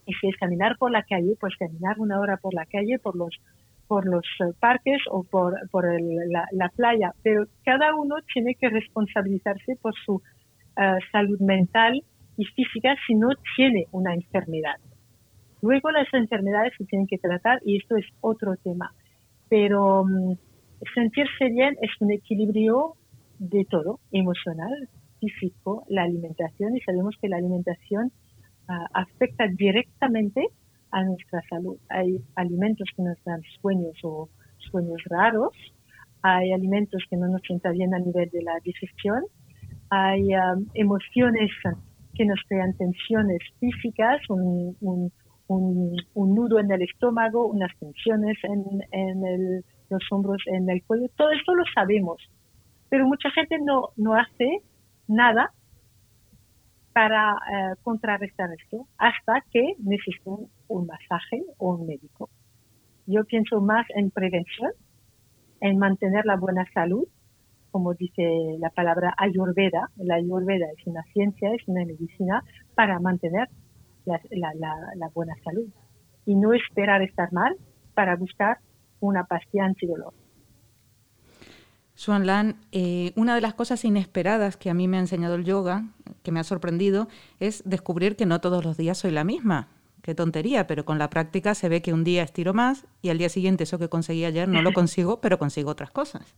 Y 0.07 0.15
si 0.15 0.29
es 0.29 0.37
caminar 0.37 0.77
por 0.79 0.91
la 0.91 1.03
calle, 1.05 1.37
pues 1.39 1.55
caminar 1.57 1.99
una 1.99 2.19
hora 2.19 2.37
por 2.37 2.55
la 2.55 2.67
calle, 2.67 2.99
por 2.99 3.17
los 3.17 3.39
por 3.93 4.07
los 4.07 4.25
eh, 4.41 4.55
parques 4.59 5.03
o 5.11 5.23
por, 5.23 5.55
por 5.71 5.85
la, 5.91 6.69
playa, 6.75 7.13
pero 7.23 7.45
cada 7.63 7.95
uno 7.95 8.17
tiene 8.33 8.55
que 8.55 8.71
responsabilizarse 8.71 9.77
por 9.83 9.93
su 10.07 10.23
eh, 10.79 10.99
salud 11.11 11.39
mental 11.41 12.03
y 12.39 12.45
física 12.47 12.97
si 13.07 13.15
no 13.15 13.29
tiene 13.55 13.87
una 13.91 14.15
enfermedad. 14.15 14.77
Luego 15.61 15.91
las 15.91 16.07
enfermedades 16.15 16.73
se 16.79 16.87
tienen 16.87 17.07
que 17.07 17.19
tratar 17.19 17.61
y 17.67 17.77
esto 17.77 17.97
es 17.97 18.07
otro 18.23 18.57
tema, 18.57 18.95
pero 19.51 20.05
mm, 20.05 20.33
sentirse 20.95 21.49
bien 21.51 21.77
es 21.81 21.91
un 22.01 22.11
equilibrio 22.13 22.95
de 23.39 23.65
todo, 23.69 24.01
emocional, 24.13 24.89
físico, 25.21 25.85
la 25.89 26.03
alimentación 26.03 26.77
y 26.77 26.81
sabemos 26.81 27.17
que 27.21 27.29
la 27.29 27.37
alimentación 27.37 28.13
ah, 28.69 28.87
afecta 28.95 29.47
directamente 29.49 30.47
a 30.91 31.05
nuestra 31.05 31.43
salud. 31.49 31.79
Hay 31.89 32.23
alimentos 32.37 32.89
que 32.97 33.03
nos 33.03 33.23
dan 33.25 33.43
sueños 33.61 33.97
o 34.03 34.29
sueños 34.71 35.03
raros, 35.07 35.53
hay 36.23 36.53
alimentos 36.53 37.03
que 37.11 37.17
no 37.17 37.29
nos 37.29 37.43
sientan 37.43 37.73
bien 37.73 37.95
a 37.95 37.99
nivel 37.99 38.29
de 38.31 38.43
la 38.43 38.59
digestión, 38.65 39.23
hay 39.91 40.23
um, 40.35 40.67
emociones 40.75 41.51
que 42.15 42.25
nos 42.25 42.41
crean 42.49 42.75
tensiones 42.77 43.41
físicas, 43.59 44.21
un, 44.29 44.77
nudo 46.15 46.59
en 46.61 46.71
el 46.71 46.83
estómago, 46.83 47.47
unas 47.47 47.77
tensiones 47.79 48.37
en, 48.45 48.65
en 48.93 49.65
los 49.93 50.03
hombros, 50.11 50.43
en 50.47 50.69
el 50.69 50.83
cuello. 50.85 51.07
Todo 51.17 51.31
esto 51.31 51.55
lo 51.55 51.65
sabemos, 51.75 52.19
pero 52.89 53.07
mucha 53.07 53.31
gente 53.31 53.59
no, 53.61 53.91
no 53.97 54.15
hace 54.15 54.63
nada 55.07 55.53
para 56.93 57.33
eh, 57.33 57.75
contrarrestar 57.83 58.51
esto 58.53 58.87
hasta 58.99 59.43
que 59.51 59.75
necesitan 59.79 60.47
un 60.69 60.87
masaje 60.87 61.43
o 61.59 61.75
un 61.75 61.87
médico. 61.87 62.29
Yo 63.07 63.25
pienso 63.25 63.61
más 63.61 63.87
en 63.95 64.11
prevención, 64.11 64.73
en 65.61 65.79
mantener 65.79 66.25
la 66.27 66.37
buena 66.37 66.67
salud, 66.73 67.07
como 67.71 67.95
dice 67.95 68.23
la 68.59 68.71
palabra 68.71 69.15
ayurveda. 69.17 69.89
La 69.97 70.17
ayurveda 70.17 70.67
es 70.77 70.87
una 70.87 71.03
ciencia, 71.13 71.55
es 71.55 71.67
una 71.67 71.85
medicina 71.85 72.43
para 72.75 72.99
mantener 73.01 73.49
la, 74.05 74.21
la 74.97 75.09
buena 75.15 75.35
salud 75.45 75.69
y 76.27 76.35
no 76.35 76.53
esperar 76.53 77.03
estar 77.03 77.33
mal 77.33 77.57
para 77.95 78.17
buscar 78.17 78.59
una 79.07 79.25
pastilla 79.25 79.65
antidolor. 79.65 80.13
Xuan 81.95 82.27
Lan, 82.27 82.57
eh, 82.73 83.13
una 83.17 83.35
de 83.35 83.41
las 83.41 83.55
cosas 83.55 83.85
inesperadas 83.85 84.57
que 84.57 84.71
a 84.71 84.75
mí 84.75 84.89
me 84.89 84.97
ha 84.97 85.01
enseñado 85.01 85.35
el 85.35 85.45
yoga, 85.45 85.85
que 86.23 86.33
me 86.33 86.41
ha 86.41 86.45
sorprendido, 86.45 87.09
es 87.39 87.63
descubrir 87.65 88.17
que 88.17 88.27
no 88.27 88.41
todos 88.41 88.65
los 88.65 88.77
días 88.77 88.99
soy 88.99 89.11
la 89.11 89.25
misma. 89.25 89.69
Qué 90.03 90.15
tontería, 90.15 90.67
pero 90.67 90.85
con 90.85 90.99
la 90.99 91.11
práctica 91.11 91.55
se 91.55 91.69
ve 91.69 91.81
que 91.81 91.93
un 91.93 92.03
día 92.03 92.25
estiro 92.25 92.55
más 92.55 92.87
y 93.03 93.11
al 93.11 93.19
día 93.19 93.29
siguiente 93.29 93.65
eso 93.65 93.79
que 93.79 93.89
conseguí 93.89 94.25
ayer 94.25 94.49
no 94.49 94.63
lo 94.63 94.73
consigo, 94.75 95.21
pero 95.21 95.39
consigo 95.39 95.71
otras 95.71 95.91
cosas. 95.91 96.35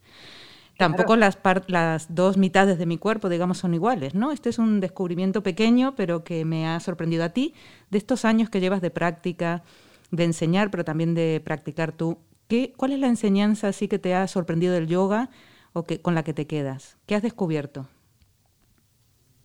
Tampoco 0.77 1.17
las, 1.17 1.39
las 1.69 2.15
dos 2.15 2.37
mitades 2.37 2.79
de 2.79 2.87
mi 2.87 2.99
cuerpo, 2.99 3.29
digamos, 3.29 3.59
son 3.59 3.75
iguales, 3.75 4.15
¿no? 4.15 4.33
Este 4.33 4.49
es 4.49 4.59
un 4.59 4.81
descubrimiento 4.81 5.43
pequeño, 5.43 5.95
pero 5.97 6.25
que 6.25 6.45
me 6.45 6.67
ha 6.67 6.81
sorprendido 6.81 7.25
a 7.25 7.29
ti, 7.29 7.55
de 7.91 7.99
estos 7.99 8.25
años 8.25 8.51
que 8.51 8.61
llevas 8.61 8.81
de 8.83 8.91
práctica, 8.91 9.63
de 10.11 10.25
enseñar, 10.25 10.71
pero 10.71 10.85
también 10.85 11.15
de 11.15 11.41
practicar 11.45 11.93
tú. 11.93 12.19
¿Cuál 12.77 12.93
es 12.93 13.01
la 13.01 13.09
enseñanza 13.09 13.69
así 13.69 13.89
que 13.89 13.99
te 13.99 14.15
ha 14.15 14.27
sorprendido 14.27 14.75
del 14.75 14.87
yoga 14.87 15.29
o 15.73 15.85
que, 15.85 16.01
con 16.01 16.15
la 16.15 16.23
que 16.23 16.35
te 16.35 16.47
quedas? 16.47 16.99
¿Qué 17.07 17.15
has 17.15 17.23
descubierto? 17.23 17.87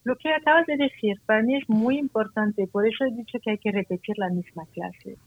Lo 0.04 0.16
que 0.16 0.34
acabas 0.34 0.66
de 0.66 0.78
decir 0.78 1.22
para 1.26 1.42
mí 1.44 1.56
es 1.56 1.68
muy 1.68 1.98
importante, 1.98 2.68
por 2.68 2.88
eso 2.88 3.04
he 3.06 3.12
dicho 3.16 3.38
que 3.44 3.52
hay 3.52 3.58
que 3.58 3.72
repetir 3.72 4.18
la 4.18 4.30
misma 4.30 4.64
clase. 4.74 5.18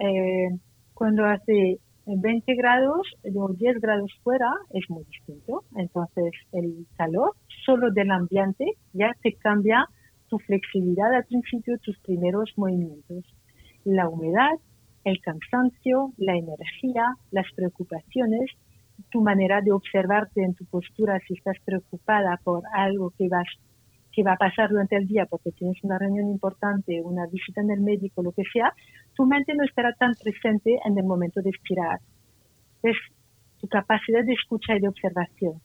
Eh, 0.00 0.48
cuando 0.94 1.24
hace 1.24 1.78
20 2.06 2.54
grados 2.54 3.06
o 3.34 3.52
10 3.52 3.80
grados 3.80 4.10
fuera 4.22 4.50
es 4.70 4.84
muy 4.88 5.04
distinto, 5.04 5.64
entonces 5.76 6.32
el 6.52 6.86
calor 6.96 7.32
solo 7.64 7.90
del 7.90 8.10
ambiente 8.10 8.64
ya 8.92 9.12
te 9.22 9.32
cambia 9.34 9.86
tu 10.28 10.38
flexibilidad 10.38 11.14
al 11.14 11.24
principio, 11.24 11.78
tus 11.78 11.98
primeros 12.00 12.52
movimientos. 12.56 13.24
La 13.84 14.08
humedad 14.08 14.52
el 15.06 15.20
cansancio, 15.20 16.12
la 16.16 16.34
energía, 16.34 17.14
las 17.30 17.46
preocupaciones, 17.54 18.50
tu 19.12 19.22
manera 19.22 19.60
de 19.60 19.70
observarte 19.70 20.42
en 20.42 20.54
tu 20.54 20.64
postura 20.64 21.20
si 21.28 21.34
estás 21.34 21.56
preocupada 21.64 22.40
por 22.42 22.64
algo 22.74 23.12
que 23.16 23.28
vas 23.28 23.46
que 24.12 24.22
va 24.22 24.32
a 24.32 24.36
pasar 24.36 24.70
durante 24.70 24.96
el 24.96 25.06
día 25.06 25.26
porque 25.26 25.52
tienes 25.52 25.76
una 25.84 25.98
reunión 25.98 26.28
importante, 26.30 27.02
una 27.02 27.26
visita 27.26 27.60
en 27.60 27.70
el 27.70 27.82
médico, 27.82 28.22
lo 28.22 28.32
que 28.32 28.44
sea, 28.50 28.72
tu 29.14 29.26
mente 29.26 29.52
no 29.54 29.62
estará 29.62 29.92
tan 29.92 30.14
presente 30.14 30.78
en 30.86 30.98
el 30.98 31.04
momento 31.04 31.42
de 31.42 31.50
expirar. 31.50 31.98
Es 32.82 32.96
tu 33.60 33.68
capacidad 33.68 34.24
de 34.24 34.32
escucha 34.32 34.74
y 34.74 34.80
de 34.80 34.88
observación. 34.88 35.60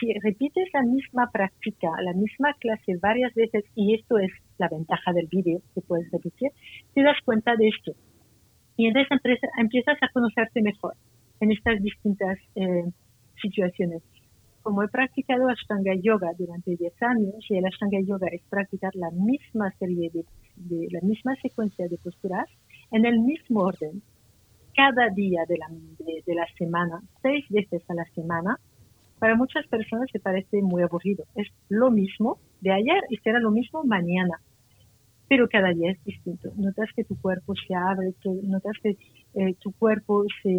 Si 0.00 0.14
repites 0.24 0.70
la 0.72 0.82
misma 0.82 1.28
práctica, 1.30 1.90
la 2.02 2.14
misma 2.14 2.54
clase 2.54 2.96
varias 3.02 3.34
veces, 3.34 3.64
y 3.74 3.94
esto 3.94 4.18
es 4.18 4.32
la 4.56 4.68
ventaja 4.68 5.12
del 5.12 5.26
vídeo 5.26 5.60
que 5.74 5.82
puedes 5.82 6.10
repetir, 6.10 6.50
te 6.94 7.02
das 7.02 7.18
cuenta 7.22 7.54
de 7.54 7.68
esto 7.68 7.92
y 8.76 8.86
entonces 8.86 9.08
empiezas 9.58 9.98
a 10.02 10.08
conocerte 10.12 10.62
mejor 10.62 10.94
en 11.40 11.52
estas 11.52 11.82
distintas 11.82 12.38
eh, 12.54 12.84
situaciones. 13.40 14.02
Como 14.62 14.82
he 14.82 14.88
practicado 14.88 15.48
Ashtanga 15.48 15.94
Yoga 15.94 16.30
durante 16.38 16.76
10 16.76 17.02
años 17.02 17.34
y 17.48 17.56
el 17.56 17.64
Ashtanga 17.64 18.00
Yoga 18.06 18.28
es 18.30 18.42
practicar 18.48 18.94
la 18.94 19.10
misma 19.10 19.72
serie 19.78 20.10
de, 20.12 20.88
la 20.90 21.00
misma 21.00 21.34
secuencia 21.36 21.88
de 21.88 21.96
posturas 21.96 22.46
en 22.90 23.06
el 23.06 23.20
mismo 23.20 23.60
orden, 23.60 24.02
cada 24.74 25.08
día 25.10 25.44
de 25.48 25.56
la, 25.56 25.68
de 25.68 26.34
la 26.34 26.46
semana, 26.58 27.00
seis 27.22 27.44
veces 27.48 27.82
a 27.88 27.94
la 27.94 28.04
semana, 28.14 28.58
para 29.18 29.34
muchas 29.34 29.66
personas 29.66 30.08
se 30.12 30.20
parece 30.20 30.62
muy 30.62 30.82
aburrido. 30.82 31.24
Es 31.34 31.48
lo 31.68 31.90
mismo 31.90 32.38
de 32.60 32.72
ayer 32.72 33.02
y 33.08 33.16
será 33.18 33.40
lo 33.40 33.50
mismo 33.50 33.82
mañana 33.84 34.40
pero 35.30 35.48
cada 35.48 35.68
día 35.70 35.92
es 35.92 36.02
distinto. 36.02 36.50
Notas 36.56 36.88
que 36.96 37.04
tu 37.04 37.16
cuerpo 37.20 37.54
se 37.54 37.72
abre, 37.72 38.12
notas 38.42 38.76
que 38.82 38.96
eh, 39.34 39.54
tu 39.60 39.70
cuerpo 39.70 40.24
se 40.42 40.58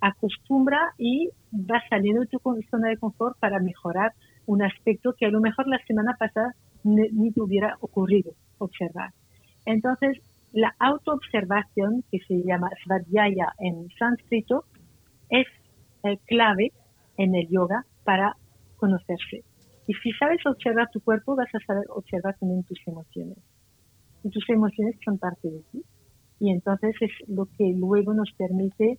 acostumbra 0.00 0.92
y 0.98 1.30
va 1.52 1.80
saliendo 1.88 2.22
de 2.22 2.26
tu 2.26 2.40
zona 2.68 2.88
de 2.88 2.96
confort 2.96 3.38
para 3.38 3.60
mejorar 3.60 4.14
un 4.46 4.60
aspecto 4.64 5.14
que 5.16 5.26
a 5.26 5.30
lo 5.30 5.40
mejor 5.40 5.68
la 5.68 5.78
semana 5.86 6.16
pasada 6.18 6.52
ni, 6.82 7.30
te 7.30 7.40
hubiera 7.40 7.76
ocurrido 7.80 8.32
observar. 8.58 9.10
Entonces, 9.64 10.18
la 10.52 10.74
autoobservación, 10.80 12.02
que 12.10 12.18
se 12.26 12.42
llama 12.42 12.70
svadhyaya 12.82 13.52
en 13.60 13.88
sánscrito, 14.00 14.64
es 15.30 15.46
eh, 16.02 16.18
clave 16.26 16.72
en 17.18 17.36
el 17.36 17.46
yoga 17.48 17.84
para 18.02 18.34
conocerse. 18.78 19.44
Y 19.86 19.94
si 19.94 20.10
sabes 20.14 20.44
observar 20.44 20.88
tu 20.90 21.00
cuerpo, 21.02 21.36
vas 21.36 21.54
a 21.54 21.64
saber 21.64 21.84
observar 21.90 22.36
también 22.40 22.64
tus 22.64 22.80
emociones 22.84 23.38
y 24.28 24.30
tus 24.30 24.48
emociones 24.50 24.96
son 25.04 25.18
parte 25.18 25.48
de 25.50 25.62
ti. 25.72 25.82
Y 26.40 26.50
entonces 26.50 26.94
es 27.00 27.10
lo 27.26 27.46
que 27.46 27.72
luego 27.74 28.14
nos 28.14 28.30
permite 28.36 28.98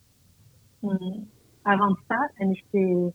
mm, 0.81 1.23
avanzar 1.63 2.31
en 2.39 2.51
este 2.51 3.13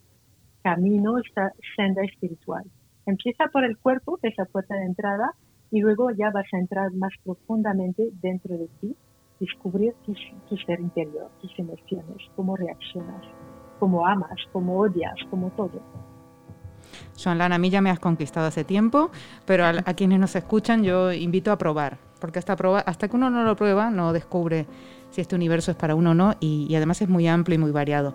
camino, 0.62 1.18
esta 1.18 1.52
senda 1.76 2.02
espiritual. 2.04 2.64
Empieza 3.04 3.46
por 3.52 3.64
el 3.64 3.76
cuerpo, 3.76 4.16
que 4.16 4.28
es 4.28 4.34
la 4.38 4.46
puerta 4.46 4.74
de 4.76 4.86
entrada, 4.86 5.32
y 5.70 5.80
luego 5.80 6.10
ya 6.12 6.30
vas 6.32 6.46
a 6.52 6.58
entrar 6.58 6.92
más 6.92 7.12
profundamente 7.22 8.10
dentro 8.22 8.56
de 8.56 8.68
ti, 8.80 8.96
descubrir 9.40 9.92
tu 10.04 10.56
ser 10.56 10.80
interior, 10.80 11.30
tus 11.40 11.52
emociones, 11.58 12.16
cómo 12.36 12.56
reaccionas, 12.56 13.22
cómo 13.78 14.06
amas, 14.06 14.38
cómo 14.52 14.78
odias, 14.78 15.16
cómo 15.28 15.50
todo. 15.50 15.82
Joan 17.22 17.38
Lana, 17.38 17.56
a 17.56 17.58
mí 17.58 17.70
ya 17.70 17.80
me 17.80 17.90
has 17.90 17.98
conquistado 17.98 18.46
hace 18.46 18.64
tiempo, 18.64 19.10
pero 19.46 19.64
a, 19.66 19.94
quienes 19.94 20.18
nos 20.18 20.34
escuchan 20.36 20.82
yo 20.82 21.12
invito 21.12 21.52
a 21.52 21.58
probar, 21.58 21.98
porque 22.20 22.38
hasta, 22.38 22.54
hasta 22.54 23.08
que 23.08 23.16
uno 23.16 23.30
no 23.30 23.44
lo 23.44 23.56
prueba 23.56 23.90
no 23.90 24.12
descubre 24.12 24.66
si 25.10 25.20
este 25.20 25.36
universo 25.36 25.70
es 25.70 25.76
para 25.76 25.94
uno 25.94 26.10
o 26.10 26.14
no 26.14 26.34
y, 26.40 26.74
además 26.74 27.00
es 27.00 27.08
muy 27.08 27.28
amplio 27.28 27.54
y 27.54 27.58
muy 27.58 27.70
variado. 27.70 28.12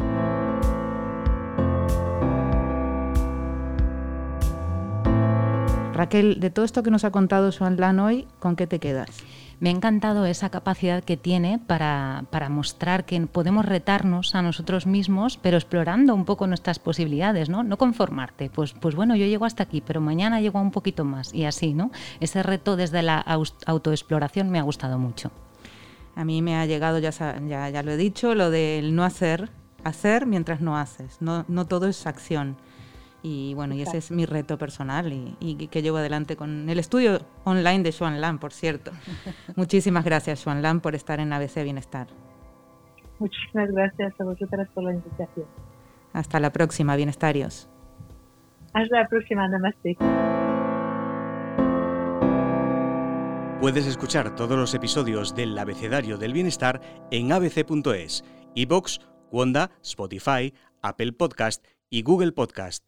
Raquel, 5.94 6.40
de 6.40 6.50
todo 6.50 6.64
esto 6.64 6.82
que 6.82 6.92
nos 6.92 7.04
ha 7.04 7.12
contado 7.12 7.52
Joan 7.58 7.78
Lan 7.78 8.00
hoy, 8.00 8.26
¿con 8.40 8.56
qué 8.56 8.68
te 8.68 8.80
quedas? 8.80 9.10
Me 9.60 9.70
ha 9.70 9.74
encantado 9.74 10.26
esa 10.26 10.50
capacidad 10.50 11.04
que 11.04 11.18
tiene 11.18 11.60
para, 11.60 12.24
mostrar 12.50 13.06
que 13.06 13.20
podemos 13.28 13.66
retarnos 13.66 14.34
a 14.34 14.42
nosotros 14.42 14.88
mismos, 14.88 15.38
pero 15.38 15.58
explorando 15.58 16.16
un 16.16 16.24
poco 16.24 16.48
nuestras 16.48 16.80
posibilidades, 16.80 17.50
¿no? 17.50 17.64
No 17.64 17.78
conformarte, 17.78 18.50
pues, 18.50 18.72
pues 18.72 18.96
bueno, 18.96 19.18
yo 19.18 19.26
llego 19.26 19.44
hasta 19.44 19.64
aquí, 19.64 19.82
pero 19.82 20.00
mañana 20.00 20.40
llego 20.40 20.60
a 20.60 20.62
un 20.62 20.72
poquito 20.72 21.04
más 21.04 21.34
y 21.34 21.44
así, 21.44 21.74
¿no? 21.74 21.92
Ese 22.22 22.42
reto 22.42 22.78
desde 22.78 23.02
la 23.02 23.20
autoexploración 23.66 24.50
me 24.50 24.60
ha 24.60 24.64
gustado 24.64 24.98
mucho. 24.98 25.30
A 26.16 26.24
mí 26.24 26.42
me 26.42 26.56
ha 26.56 26.66
llegado, 26.66 27.00
ya, 27.00 27.12
ya, 27.12 27.70
ya 27.70 27.84
lo 27.84 27.92
he 27.92 27.98
dicho, 27.98 28.36
lo 28.36 28.52
del 28.52 28.96
no 28.96 29.04
hacer, 29.04 29.50
hacer 29.84 30.26
mientras 30.26 30.62
no 30.62 30.78
haces, 30.78 31.18
no, 31.22 31.44
no 31.50 31.66
todo 31.66 31.88
es 31.88 32.08
acción. 32.08 32.56
Y 33.22 33.54
bueno, 33.54 33.76
y 33.76 33.82
ese 33.82 33.98
es 33.98 34.12
mi 34.12 34.26
reto 34.26 34.58
personal 34.58 35.12
y, 35.40 35.68
que 35.68 35.82
llevo 35.82 35.98
adelante 35.98 36.36
con 36.36 36.70
el 36.70 36.80
estudio 36.80 37.20
online 37.44 37.84
de 37.84 37.92
Joan 37.92 38.22
Lam, 38.22 38.40
por 38.40 38.54
cierto. 38.54 38.92
Muchísimas 39.56 40.06
gracias, 40.06 40.44
Joan 40.44 40.62
Lam, 40.62 40.80
por 40.80 40.96
estar 40.96 41.20
en 41.20 41.34
ABC 41.34 41.64
Bienestar. 41.64 42.08
Muchísimas 43.20 43.70
gracias 43.72 44.14
a 44.20 44.24
vosotras 44.24 44.70
por 44.74 44.86
la 44.86 44.94
invitación. 44.94 45.46
Hasta 46.14 46.40
la 46.40 46.52
próxima, 46.52 46.96
bienestarios. 46.96 47.70
Hasta 48.74 49.02
la 49.02 49.08
próxima, 49.08 49.48
namaste. 49.48 49.98
Puedes 53.60 53.88
escuchar 53.88 54.36
todos 54.36 54.58
los 54.58 54.74
episodios 54.74 55.36
del 55.36 55.58
Abecedario 55.58 56.18
del 56.18 56.32
Bienestar 56.32 56.80
en 57.12 57.34
abc.es, 57.34 58.24
iBox, 58.56 59.02
Wanda, 59.32 59.72
Spotify, 59.84 60.54
Apple 60.82 61.12
Podcast 61.12 61.66
y 61.90 62.04
Google 62.04 62.32
Podcast. 62.32 62.88